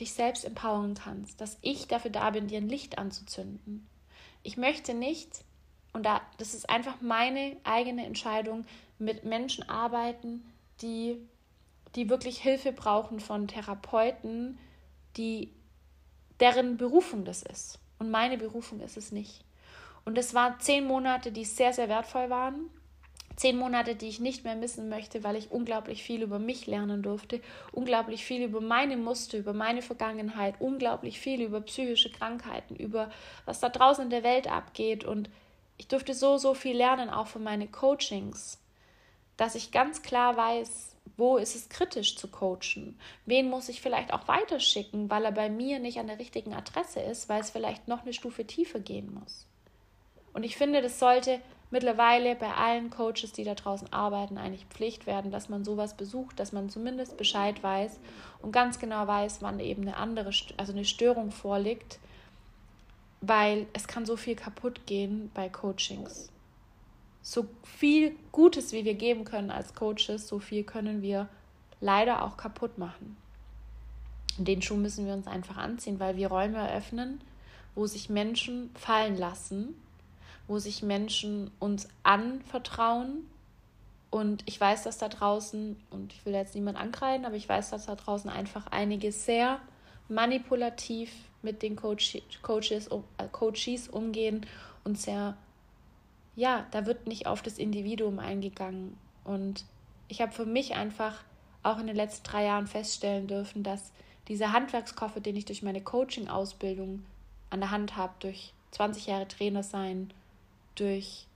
[0.00, 3.86] dich selbst empowern kannst, dass ich dafür da bin, dir ein Licht anzuzünden.
[4.42, 5.44] Ich möchte nicht,
[5.92, 8.64] und da, das ist einfach meine eigene Entscheidung,
[8.98, 10.44] mit Menschen arbeiten,
[10.80, 11.16] die,
[11.94, 14.58] die wirklich Hilfe brauchen von Therapeuten,
[15.16, 15.52] die,
[16.40, 17.78] deren Berufung das ist.
[17.98, 19.44] Und meine Berufung ist es nicht.
[20.04, 22.70] Und es waren zehn Monate, die sehr, sehr wertvoll waren.
[23.36, 27.02] Zehn Monate, die ich nicht mehr missen möchte, weil ich unglaublich viel über mich lernen
[27.02, 27.40] durfte,
[27.72, 33.10] unglaublich viel über meine Muster, über meine Vergangenheit, unglaublich viel über psychische Krankheiten, über
[33.46, 35.04] was da draußen in der Welt abgeht.
[35.04, 35.30] Und
[35.78, 38.60] ich durfte so, so viel lernen, auch von meinen Coachings,
[39.36, 42.98] dass ich ganz klar weiß, wo ist es kritisch zu coachen?
[43.26, 47.00] Wen muss ich vielleicht auch weiterschicken, weil er bei mir nicht an der richtigen Adresse
[47.00, 49.46] ist, weil es vielleicht noch eine Stufe tiefer gehen muss?
[50.32, 51.40] Und ich finde, das sollte
[51.72, 56.38] mittlerweile bei allen Coaches, die da draußen arbeiten, eigentlich Pflicht werden, dass man sowas besucht,
[56.38, 57.98] dass man zumindest Bescheid weiß
[58.42, 61.98] und ganz genau weiß, wann eben eine andere, also eine Störung vorliegt,
[63.22, 66.30] weil es kann so viel kaputt gehen bei Coachings.
[67.22, 71.28] So viel Gutes, wie wir geben können als Coaches, so viel können wir
[71.80, 73.16] leider auch kaputt machen.
[74.38, 77.20] Und den Schuh müssen wir uns einfach anziehen, weil wir Räume eröffnen,
[77.74, 79.74] wo sich Menschen fallen lassen
[80.52, 83.26] wo sich Menschen uns anvertrauen.
[84.10, 87.70] Und ich weiß, dass da draußen, und ich will jetzt niemand ankreiden, aber ich weiß,
[87.70, 89.60] dass da draußen einfach einige sehr
[90.10, 94.44] manipulativ mit den Coach, Coaches, äh, Coaches umgehen
[94.84, 95.38] und sehr,
[96.36, 98.98] ja, da wird nicht auf das Individuum eingegangen.
[99.24, 99.64] Und
[100.08, 101.24] ich habe für mich einfach
[101.62, 103.90] auch in den letzten drei Jahren feststellen dürfen, dass
[104.28, 107.06] dieser Handwerkskoffer, den ich durch meine Coaching-Ausbildung
[107.48, 110.12] an der Hand habe, durch 20 Jahre Trainer sein,
[110.74, 111.26] durch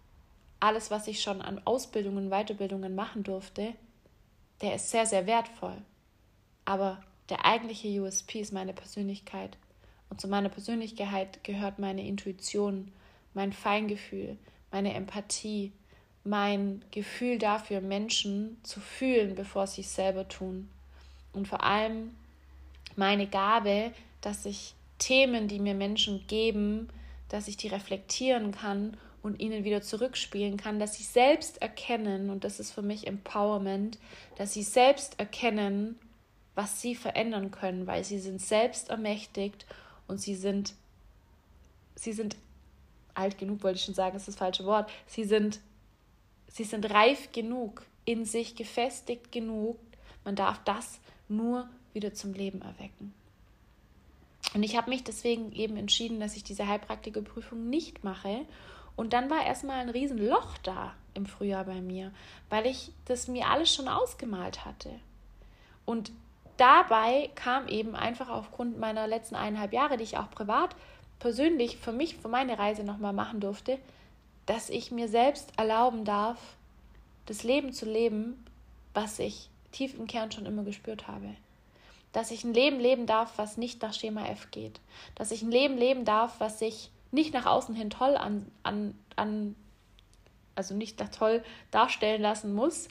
[0.60, 3.74] alles, was ich schon an Ausbildungen, Weiterbildungen machen durfte,
[4.60, 5.76] der ist sehr, sehr wertvoll.
[6.64, 9.56] Aber der eigentliche USP ist meine Persönlichkeit.
[10.08, 12.92] Und zu meiner Persönlichkeit gehört meine Intuition,
[13.34, 14.38] mein Feingefühl,
[14.70, 15.72] meine Empathie,
[16.24, 20.68] mein Gefühl dafür, Menschen zu fühlen, bevor sie es selber tun.
[21.32, 22.14] Und vor allem
[22.96, 26.88] meine Gabe, dass ich Themen, die mir Menschen geben,
[27.28, 32.44] dass ich die reflektieren kann und ihnen wieder zurückspielen kann, dass sie selbst erkennen, und
[32.44, 33.98] das ist für mich Empowerment,
[34.36, 35.98] dass sie selbst erkennen,
[36.54, 39.66] was sie verändern können, weil sie sind selbst ermächtigt
[40.08, 40.74] und sie sind,
[41.94, 42.36] sie sind
[43.14, 44.90] alt genug, wollte ich schon sagen, ist das falsche Wort.
[45.06, 45.60] Sie sind,
[46.48, 49.78] sie sind reif genug, in sich gefestigt genug.
[50.24, 53.14] Man darf das nur wieder zum Leben erwecken.
[54.54, 58.46] Und ich habe mich deswegen eben entschieden, dass ich diese Heilpraktikerprüfung nicht mache
[58.96, 62.12] und dann war erstmal ein Riesenloch da im Frühjahr bei mir,
[62.48, 64.90] weil ich das mir alles schon ausgemalt hatte.
[65.84, 66.10] Und
[66.56, 70.74] dabei kam eben einfach aufgrund meiner letzten eineinhalb Jahre, die ich auch privat,
[71.18, 73.78] persönlich für mich, für meine Reise nochmal machen durfte,
[74.46, 76.38] dass ich mir selbst erlauben darf,
[77.26, 78.44] das Leben zu leben,
[78.94, 81.34] was ich tief im Kern schon immer gespürt habe.
[82.12, 84.80] Dass ich ein Leben leben darf, was nicht nach Schema F geht.
[85.16, 88.94] Dass ich ein Leben leben darf, was sich nicht nach außen hin toll an, an,
[89.16, 89.56] an
[90.54, 92.88] also nicht toll darstellen lassen muss,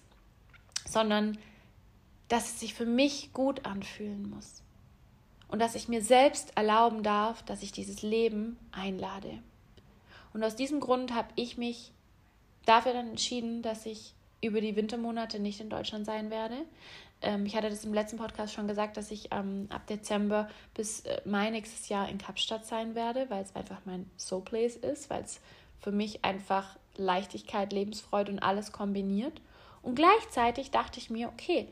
[0.86, 1.38] sondern
[2.28, 4.64] dass es sich für mich gut anfühlen muss.
[5.48, 9.40] Und dass ich mir selbst erlauben darf, dass ich dieses Leben einlade.
[10.34, 11.92] Und aus diesem Grund habe ich mich
[12.66, 16.58] dafür dann entschieden, dass ich über die Wintermonate nicht in Deutschland sein werde,
[17.22, 21.02] ähm, ich hatte das im letzten Podcast schon gesagt, dass ich ähm, ab Dezember bis
[21.02, 25.10] äh, Mai nächstes Jahr in Kapstadt sein werde, weil es einfach mein Soul Place ist,
[25.10, 25.40] weil es
[25.80, 29.42] für mich einfach Leichtigkeit, Lebensfreude und alles kombiniert.
[29.82, 31.68] Und gleichzeitig dachte ich mir, okay,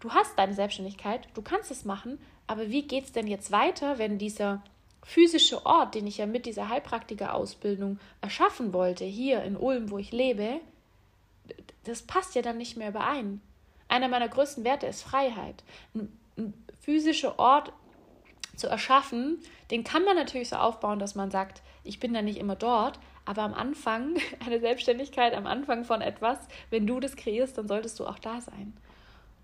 [0.00, 3.98] du hast deine Selbstständigkeit, du kannst es machen, aber wie geht es denn jetzt weiter,
[3.98, 4.62] wenn dieser
[5.02, 10.12] physische Ort, den ich ja mit dieser Heilpraktiker-Ausbildung erschaffen wollte, hier in Ulm, wo ich
[10.12, 10.60] lebe,
[11.84, 13.40] das passt ja dann nicht mehr überein.
[13.90, 15.64] Einer meiner größten Werte ist Freiheit.
[15.94, 17.72] Ein, ein physischer Ort
[18.56, 19.38] zu erschaffen,
[19.70, 23.00] den kann man natürlich so aufbauen, dass man sagt, ich bin da nicht immer dort,
[23.24, 24.16] aber am Anfang
[24.46, 26.38] eine Selbstständigkeit, am Anfang von etwas,
[26.70, 28.72] wenn du das kreierst, dann solltest du auch da sein.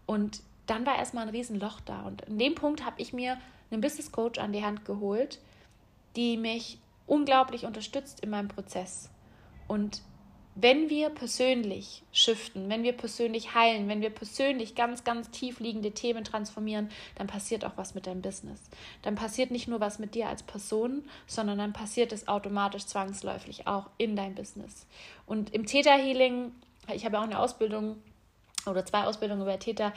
[0.07, 2.03] Und dann war erstmal ein Riesenloch da.
[2.03, 3.39] Und in dem Punkt habe ich mir
[3.71, 5.41] einen Business Coach an die Hand geholt,
[6.15, 6.79] die mich
[7.09, 9.11] unglaublich unterstützt in meinem Prozess.
[9.67, 10.03] Und
[10.59, 15.93] wenn wir persönlich shiften, wenn wir persönlich heilen, wenn wir persönlich ganz, ganz tief liegende
[15.93, 18.63] Themen transformieren, dann passiert auch was mit deinem Business.
[19.03, 23.67] Dann passiert nicht nur was mit dir als Person, sondern dann passiert es automatisch zwangsläufig
[23.67, 24.87] auch in dein Business.
[25.27, 26.53] Und im Theta Healing,
[26.93, 27.97] ich habe auch eine Ausbildung
[28.65, 29.93] oder zwei Ausbildungen über Theta,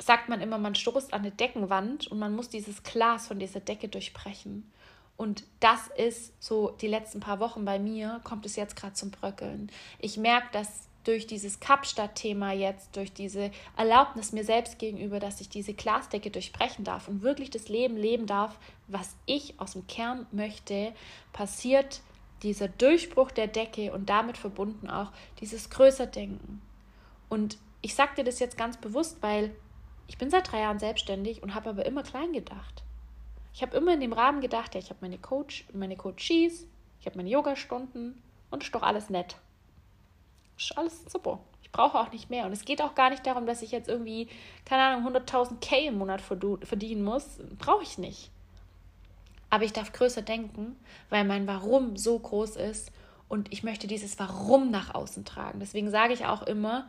[0.00, 3.60] sagt man immer, man stoßt an eine Deckenwand und man muss dieses Glas von dieser
[3.60, 4.70] Decke durchbrechen.
[5.16, 9.10] Und das ist so die letzten paar Wochen bei mir, kommt es jetzt gerade zum
[9.10, 9.70] Bröckeln.
[10.00, 15.48] Ich merke, dass durch dieses Kapstadt-Thema jetzt, durch diese Erlaubnis mir selbst gegenüber, dass ich
[15.48, 18.58] diese Glasdecke durchbrechen darf und wirklich das Leben leben darf,
[18.88, 20.92] was ich aus dem Kern möchte,
[21.32, 22.00] passiert
[22.42, 26.60] dieser Durchbruch der Decke und damit verbunden auch dieses Größerdenken.
[27.28, 29.54] Und ich sage dir das jetzt ganz bewusst, weil
[30.06, 32.82] ich bin seit drei Jahren selbstständig und habe aber immer klein gedacht.
[33.54, 36.66] Ich habe immer in dem Rahmen gedacht, ja, ich habe meine Coach, meine Coaches,
[37.00, 39.36] ich habe meine Yogastunden und ist doch alles nett.
[40.58, 41.38] Ist alles super.
[41.62, 42.46] Ich brauche auch nicht mehr.
[42.46, 44.28] Und es geht auch gar nicht darum, dass ich jetzt irgendwie,
[44.64, 47.38] keine Ahnung, 100.000 K im Monat verdienen muss.
[47.58, 48.30] Brauche ich nicht.
[49.50, 50.76] Aber ich darf größer denken,
[51.10, 52.90] weil mein Warum so groß ist
[53.28, 55.60] und ich möchte dieses Warum nach außen tragen.
[55.60, 56.88] Deswegen sage ich auch immer,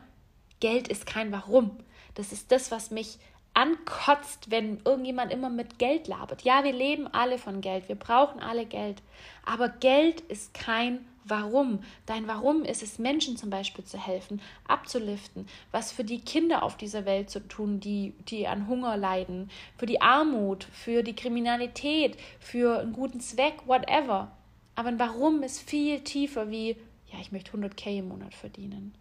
[0.58, 1.78] Geld ist kein Warum.
[2.14, 3.18] Das ist das, was mich
[3.56, 6.42] ankotzt, wenn irgendjemand immer mit Geld labert.
[6.42, 9.02] Ja, wir leben alle von Geld, wir brauchen alle Geld.
[9.46, 11.80] Aber Geld ist kein Warum.
[12.04, 16.76] Dein Warum ist es, Menschen zum Beispiel zu helfen, abzuliften, was für die Kinder auf
[16.76, 22.18] dieser Welt zu tun, die, die an Hunger leiden, für die Armut, für die Kriminalität,
[22.38, 24.30] für einen guten Zweck, whatever.
[24.74, 26.76] Aber ein Warum ist viel tiefer wie,
[27.10, 28.94] ja, ich möchte 100k im Monat verdienen.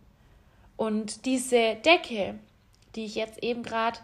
[0.77, 2.39] Und diese Decke,
[2.95, 3.99] die ich jetzt eben gerade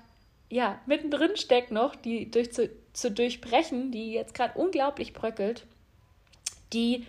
[0.51, 5.65] ja, mittendrin steckt noch, die durch zu, zu durchbrechen, die jetzt gerade unglaublich bröckelt,
[6.73, 7.07] die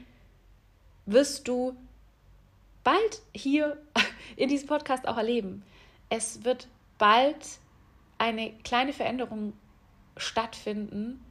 [1.07, 1.77] wirst du
[2.85, 3.77] bald hier
[4.37, 5.65] in diesem Podcast auch erleben.
[6.09, 6.69] Es wird
[6.99, 7.59] bald
[8.17, 9.55] eine kleine Veränderung
[10.17, 11.25] stattfinden,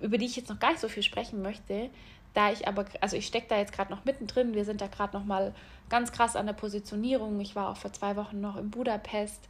[0.00, 1.88] über die ich jetzt noch gar nicht so viel sprechen möchte,
[2.34, 5.16] da ich aber, also ich stecke da jetzt gerade noch mittendrin, wir sind da gerade
[5.16, 5.54] noch mal
[5.88, 7.38] ganz krass an der Positionierung.
[7.40, 9.46] Ich war auch vor zwei Wochen noch in Budapest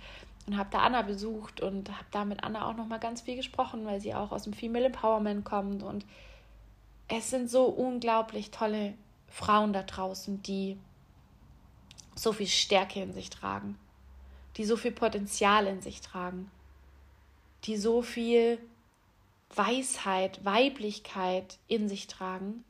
[0.47, 3.36] und habe da Anna besucht und habe da mit Anna auch noch mal ganz viel
[3.36, 6.05] gesprochen, weil sie auch aus dem Female Empowerment kommt und
[7.09, 8.95] es sind so unglaublich tolle
[9.28, 10.78] Frauen da draußen, die
[12.14, 13.78] so viel Stärke in sich tragen,
[14.57, 16.51] die so viel Potenzial in sich tragen,
[17.64, 18.59] die so viel
[19.55, 22.64] Weisheit, Weiblichkeit in sich tragen.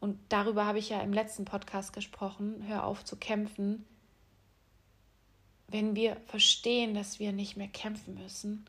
[0.00, 2.64] Und darüber habe ich ja im letzten Podcast gesprochen.
[2.66, 3.84] Hör auf zu kämpfen,
[5.68, 8.66] wenn wir verstehen, dass wir nicht mehr kämpfen müssen,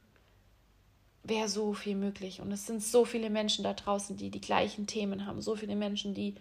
[1.24, 2.42] wäre so viel möglich.
[2.42, 5.76] Und es sind so viele Menschen da draußen, die die gleichen Themen haben, so viele
[5.76, 6.36] Menschen, die,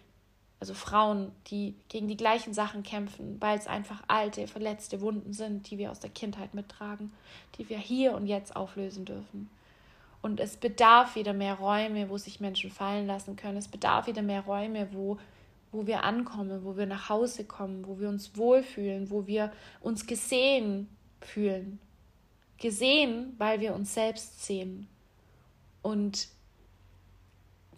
[0.61, 5.70] also Frauen, die gegen die gleichen Sachen kämpfen, weil es einfach alte, verletzte Wunden sind,
[5.70, 7.12] die wir aus der Kindheit mittragen,
[7.59, 9.50] die wir hier und jetzt auflösen dürfen.
[10.22, 13.59] Und es bedarf wieder mehr Räume, wo sich Menschen fallen lassen können.
[13.59, 15.18] Es bedarf wieder mehr Räume, wo
[15.74, 20.06] wo wir ankommen, wo wir nach Hause kommen, wo wir uns wohlfühlen, wo wir uns
[20.06, 20.88] gesehen
[21.20, 21.80] fühlen.
[22.58, 24.88] Gesehen, weil wir uns selbst sehen.
[25.82, 26.28] Und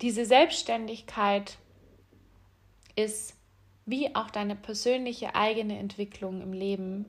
[0.02, 1.58] diese Selbstständigkeit
[2.94, 3.34] ist
[3.86, 7.06] wie auch deine persönliche eigene Entwicklung im Leben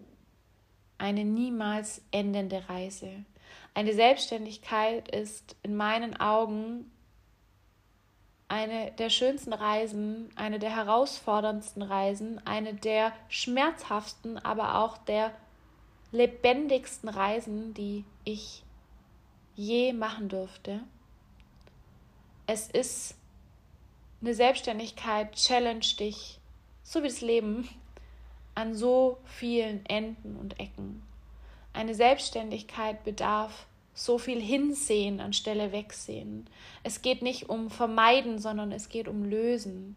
[0.97, 3.25] eine niemals endende Reise.
[3.73, 6.91] Eine Selbstständigkeit ist in meinen Augen
[8.49, 15.33] eine der schönsten Reisen, eine der herausforderndsten Reisen, eine der schmerzhaftesten, aber auch der
[16.11, 18.63] lebendigsten Reisen, die ich
[19.55, 20.81] je machen durfte.
[22.45, 23.15] Es ist
[24.21, 26.39] eine Selbstständigkeit, challenge dich,
[26.83, 27.67] so wie das Leben,
[28.55, 31.03] an so vielen Enden und Ecken.
[31.73, 33.67] Eine Selbstständigkeit bedarf
[33.97, 36.47] so viel hinsehen anstelle wegsehen.
[36.83, 39.95] Es geht nicht um vermeiden, sondern es geht um lösen.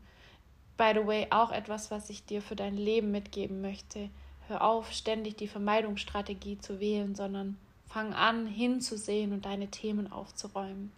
[0.79, 4.09] By the way, auch etwas, was ich dir für dein Leben mitgeben möchte.
[4.49, 10.93] Hör auf, ständig die Vermeidungsstrategie zu wählen, sondern fang an, hinzusehen und deine Themen aufzuräumen.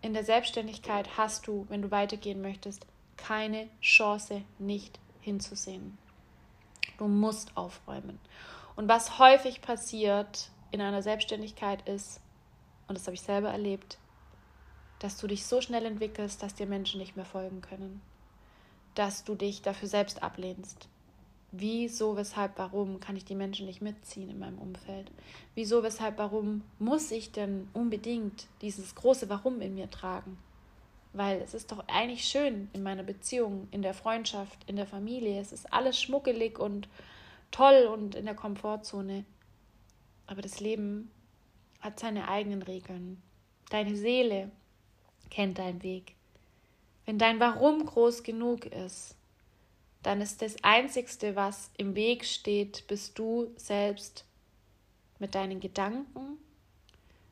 [0.00, 2.86] In der Selbstständigkeit hast du, wenn du weitergehen möchtest,
[3.18, 5.98] keine Chance, nicht hinzusehen.
[6.96, 8.18] Du musst aufräumen.
[8.74, 12.20] Und was häufig passiert, in einer Selbstständigkeit ist,
[12.88, 13.98] und das habe ich selber erlebt,
[14.98, 18.02] dass du dich so schnell entwickelst, dass dir Menschen nicht mehr folgen können.
[18.94, 20.88] Dass du dich dafür selbst ablehnst.
[21.52, 25.10] Wieso, weshalb, warum kann ich die Menschen nicht mitziehen in meinem Umfeld?
[25.54, 30.38] Wieso, weshalb, warum muss ich denn unbedingt dieses große Warum in mir tragen?
[31.12, 35.40] weil es ist doch eigentlich schön in meiner Beziehung, in der Freundschaft, in der Familie.
[35.40, 36.88] Es ist alles schmuckelig und
[37.50, 39.24] toll und in der Komfortzone.
[40.30, 41.10] Aber das Leben
[41.80, 43.20] hat seine eigenen Regeln.
[43.68, 44.52] Deine Seele
[45.28, 46.14] kennt deinen Weg.
[47.04, 49.16] Wenn dein Warum groß genug ist,
[50.04, 54.24] dann ist das Einzigste, was im Weg steht, bist du selbst
[55.18, 56.38] mit deinen Gedanken,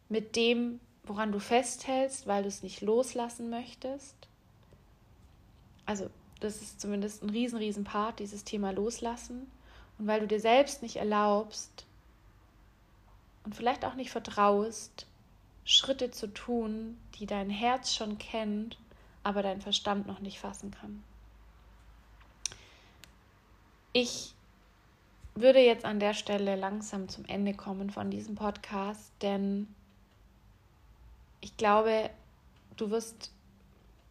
[0.08, 4.16] mit dem, woran du festhältst, weil du es nicht loslassen möchtest.
[5.86, 9.48] Also das ist zumindest ein riesen, riesen Part, dieses Thema Loslassen.
[9.98, 11.86] Und weil du dir selbst nicht erlaubst
[13.48, 15.06] und vielleicht auch nicht vertraust,
[15.64, 18.76] Schritte zu tun, die dein Herz schon kennt,
[19.22, 21.02] aber dein Verstand noch nicht fassen kann.
[23.94, 24.34] Ich
[25.34, 29.66] würde jetzt an der Stelle langsam zum Ende kommen von diesem Podcast, denn
[31.40, 32.10] ich glaube,
[32.76, 33.32] du wirst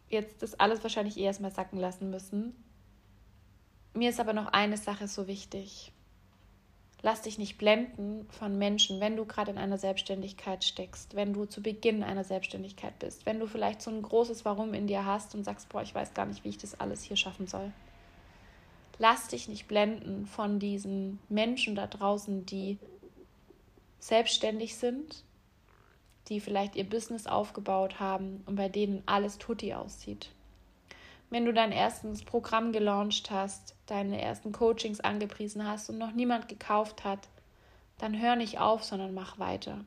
[0.10, 2.56] jetzt das alles wahrscheinlich eh erstmal sacken lassen müssen.
[3.94, 5.92] Mir ist aber noch eine Sache so wichtig.
[7.04, 11.46] Lass dich nicht blenden von Menschen, wenn du gerade in einer Selbstständigkeit steckst, wenn du
[11.46, 15.36] zu Beginn einer Selbstständigkeit bist, wenn du vielleicht so ein großes Warum in dir hast
[15.36, 17.72] und sagst, boah, ich weiß gar nicht, wie ich das alles hier schaffen soll.
[18.98, 22.80] Lass dich nicht blenden von diesen Menschen da draußen, die
[24.00, 25.24] selbstständig sind,
[26.30, 30.32] die vielleicht ihr Business aufgebaut haben und bei denen alles tutti aussieht.
[31.30, 36.48] Wenn du dein erstes Programm gelauncht hast, deine ersten Coachings angepriesen hast und noch niemand
[36.48, 37.28] gekauft hat,
[37.98, 39.84] dann hör nicht auf, sondern mach weiter.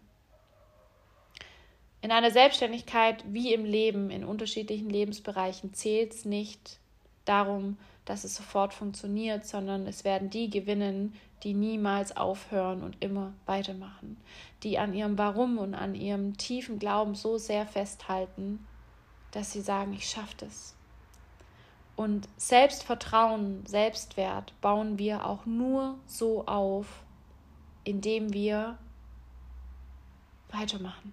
[2.03, 6.78] In einer Selbstständigkeit wie im Leben, in unterschiedlichen Lebensbereichen, zählt es nicht
[7.24, 13.32] darum, dass es sofort funktioniert, sondern es werden die gewinnen, die niemals aufhören und immer
[13.47, 14.16] weitermachen,
[14.62, 18.66] die an ihrem Warum und an ihrem tiefen Glauben so sehr festhalten,
[19.30, 20.74] dass sie sagen, ich schaffe das.
[22.01, 26.86] Und Selbstvertrauen, Selbstwert bauen wir auch nur so auf,
[27.84, 28.78] indem wir
[30.48, 31.12] weitermachen.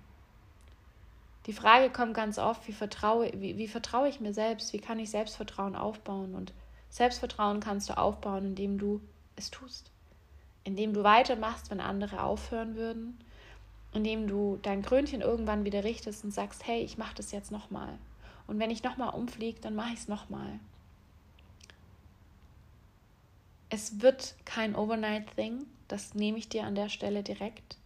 [1.45, 4.71] Die Frage kommt ganz oft, wie vertraue, wie, wie vertraue ich mir selbst?
[4.71, 6.33] Wie kann ich Selbstvertrauen aufbauen?
[6.33, 6.53] Und
[6.87, 9.01] Selbstvertrauen kannst du aufbauen, indem du
[9.35, 9.91] es tust.
[10.63, 13.19] Indem du weitermachst, wenn andere aufhören würden.
[13.91, 17.99] Indem du dein Krönchen irgendwann wieder richtest und sagst, hey, ich mache das jetzt nochmal.
[18.47, 20.61] Und wenn ich nochmal umfliege, dann mache ich es nochmal.
[23.69, 27.77] Es wird kein Overnight-Thing, das nehme ich dir an der Stelle direkt.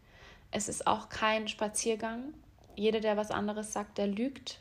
[0.52, 2.34] Es ist auch kein Spaziergang.
[2.76, 4.60] Jeder, der was anderes sagt, der lügt.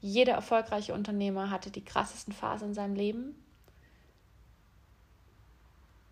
[0.00, 3.34] Jeder erfolgreiche Unternehmer hatte die krassesten Phasen in seinem Leben.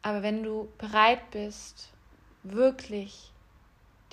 [0.00, 1.90] Aber wenn du bereit bist,
[2.42, 3.32] wirklich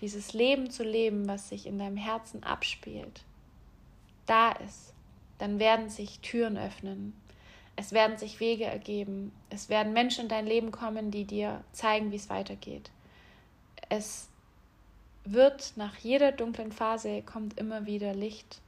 [0.01, 3.23] dieses Leben zu leben, was sich in deinem Herzen abspielt,
[4.25, 4.93] da ist,
[5.39, 7.18] dann werden sich Türen öffnen.
[7.79, 9.31] Es werden sich Wege ergeben.
[9.49, 12.91] Es werden Menschen in dein Leben kommen, die dir zeigen, wie es weitergeht.
[13.87, 14.27] Es
[15.23, 18.59] wird nach jeder dunklen Phase kommt immer wieder Licht.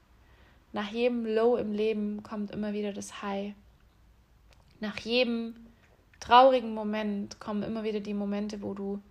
[0.71, 3.53] Nach jedem Low im Leben kommt immer wieder das High.
[4.79, 5.57] Nach jedem
[6.21, 9.01] traurigen Moment kommen immer wieder die Momente, wo du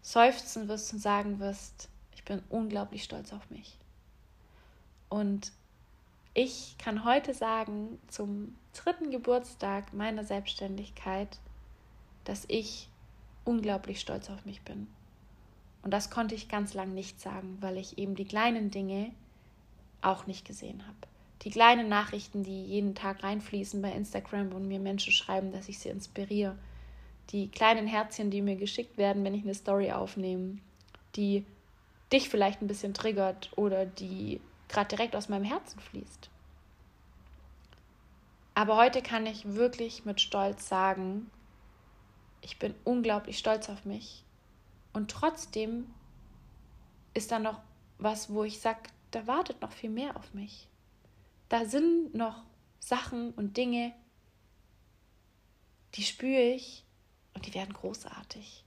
[0.00, 3.76] seufzen wirst und sagen wirst, ich bin unglaublich stolz auf mich.
[5.08, 5.50] Und
[6.34, 11.38] ich kann heute sagen, zum dritten Geburtstag meiner Selbstständigkeit,
[12.24, 12.88] dass ich
[13.44, 14.88] unglaublich stolz auf mich bin.
[15.82, 19.12] Und das konnte ich ganz lang nicht sagen, weil ich eben die kleinen Dinge
[20.02, 21.06] auch nicht gesehen habe
[21.42, 25.78] die kleinen Nachrichten, die jeden Tag reinfließen bei Instagram und mir Menschen schreiben, dass ich
[25.78, 26.56] sie inspiriere.
[27.30, 30.58] Die kleinen Herzchen, die mir geschickt werden, wenn ich eine Story aufnehme,
[31.14, 31.44] die
[32.12, 36.30] dich vielleicht ein bisschen triggert oder die gerade direkt aus meinem Herzen fließt.
[38.56, 41.30] Aber heute kann ich wirklich mit Stolz sagen,
[42.40, 44.24] ich bin unglaublich stolz auf mich.
[44.92, 45.94] Und trotzdem
[47.14, 47.60] ist da noch
[47.98, 48.80] was, wo ich sage,
[49.12, 50.68] da wartet noch viel mehr auf mich
[51.48, 52.44] da sind noch
[52.78, 53.94] Sachen und Dinge,
[55.94, 56.84] die spüre ich
[57.34, 58.64] und die werden großartig.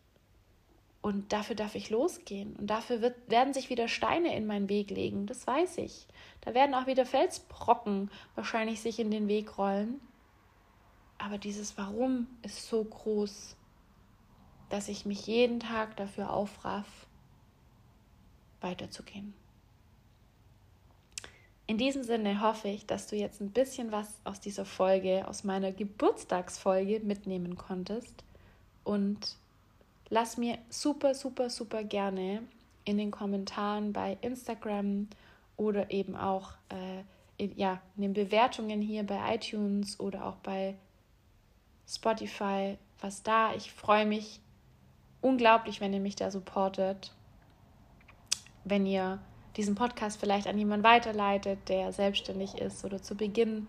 [1.02, 2.56] Und dafür darf ich losgehen.
[2.58, 5.28] Und dafür wird, werden sich wieder Steine in meinen Weg legen.
[5.28, 6.08] Das weiß ich.
[6.42, 10.02] Da werden auch wieder Felsbrocken wahrscheinlich sich in den Weg rollen.
[11.18, 13.56] Aber dieses Warum ist so groß,
[14.70, 17.08] dass ich mich jeden Tag dafür aufraff,
[18.62, 19.34] weiterzugehen.
[21.66, 25.44] In diesem Sinne hoffe ich, dass du jetzt ein bisschen was aus dieser Folge, aus
[25.44, 28.24] meiner Geburtstagsfolge mitnehmen konntest.
[28.84, 29.38] Und
[30.10, 32.44] lass mir super, super, super gerne
[32.86, 35.08] in den Kommentaren bei Instagram
[35.58, 37.04] oder eben auch äh,
[37.56, 40.76] ja, in den Bewertungen hier bei iTunes oder auch bei
[41.88, 43.54] Spotify was da.
[43.56, 44.42] Ich freue mich
[45.22, 47.14] unglaublich, wenn ihr mich da supportet.
[48.64, 49.20] Wenn ihr
[49.56, 53.68] diesen Podcast vielleicht an jemanden weiterleitet, der selbstständig ist oder zu Beginn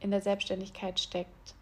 [0.00, 1.54] in der Selbstständigkeit steckt.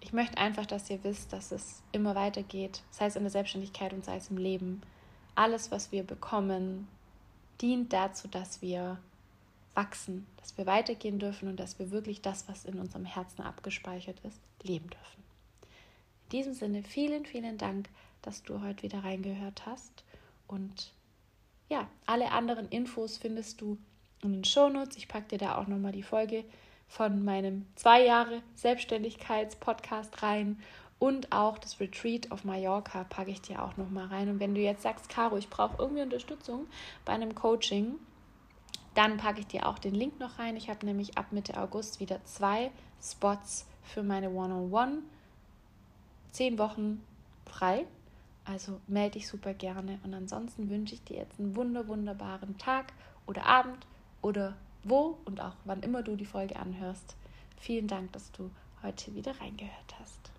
[0.00, 3.92] Ich möchte einfach, dass ihr wisst, dass es immer weitergeht, sei es in der Selbstständigkeit
[3.92, 4.82] und sei es im Leben.
[5.34, 6.88] Alles, was wir bekommen,
[7.60, 8.98] dient dazu, dass wir
[9.74, 14.18] wachsen, dass wir weitergehen dürfen und dass wir wirklich das, was in unserem Herzen abgespeichert
[14.24, 15.22] ist, leben dürfen.
[16.24, 17.88] In diesem Sinne, vielen, vielen Dank,
[18.22, 20.04] dass du heute wieder reingehört hast.
[20.46, 20.92] Und
[21.68, 23.78] ja, alle anderen Infos findest du
[24.22, 24.96] in den Shownotes.
[24.96, 26.44] Ich packe dir da auch nochmal die Folge
[26.88, 30.58] von meinem zwei Jahre Selbstständigkeits-Podcast rein
[30.98, 34.28] und auch das Retreat auf Mallorca packe ich dir auch nochmal rein.
[34.28, 36.66] Und wenn du jetzt sagst, Caro, ich brauche irgendwie Unterstützung
[37.04, 37.94] bei einem Coaching,
[38.94, 40.56] dann packe ich dir auch den Link noch rein.
[40.56, 45.02] Ich habe nämlich ab Mitte August wieder zwei Spots für meine One-on-One.
[46.32, 47.00] Zehn Wochen
[47.46, 47.86] frei.
[48.44, 50.00] Also melde dich super gerne.
[50.02, 52.92] Und ansonsten wünsche ich dir jetzt einen wunder, wunderbaren Tag
[53.26, 53.86] oder Abend
[54.20, 57.16] oder wo und auch wann immer du die Folge anhörst.
[57.60, 58.50] Vielen Dank, dass du
[58.82, 60.30] heute wieder reingehört hast.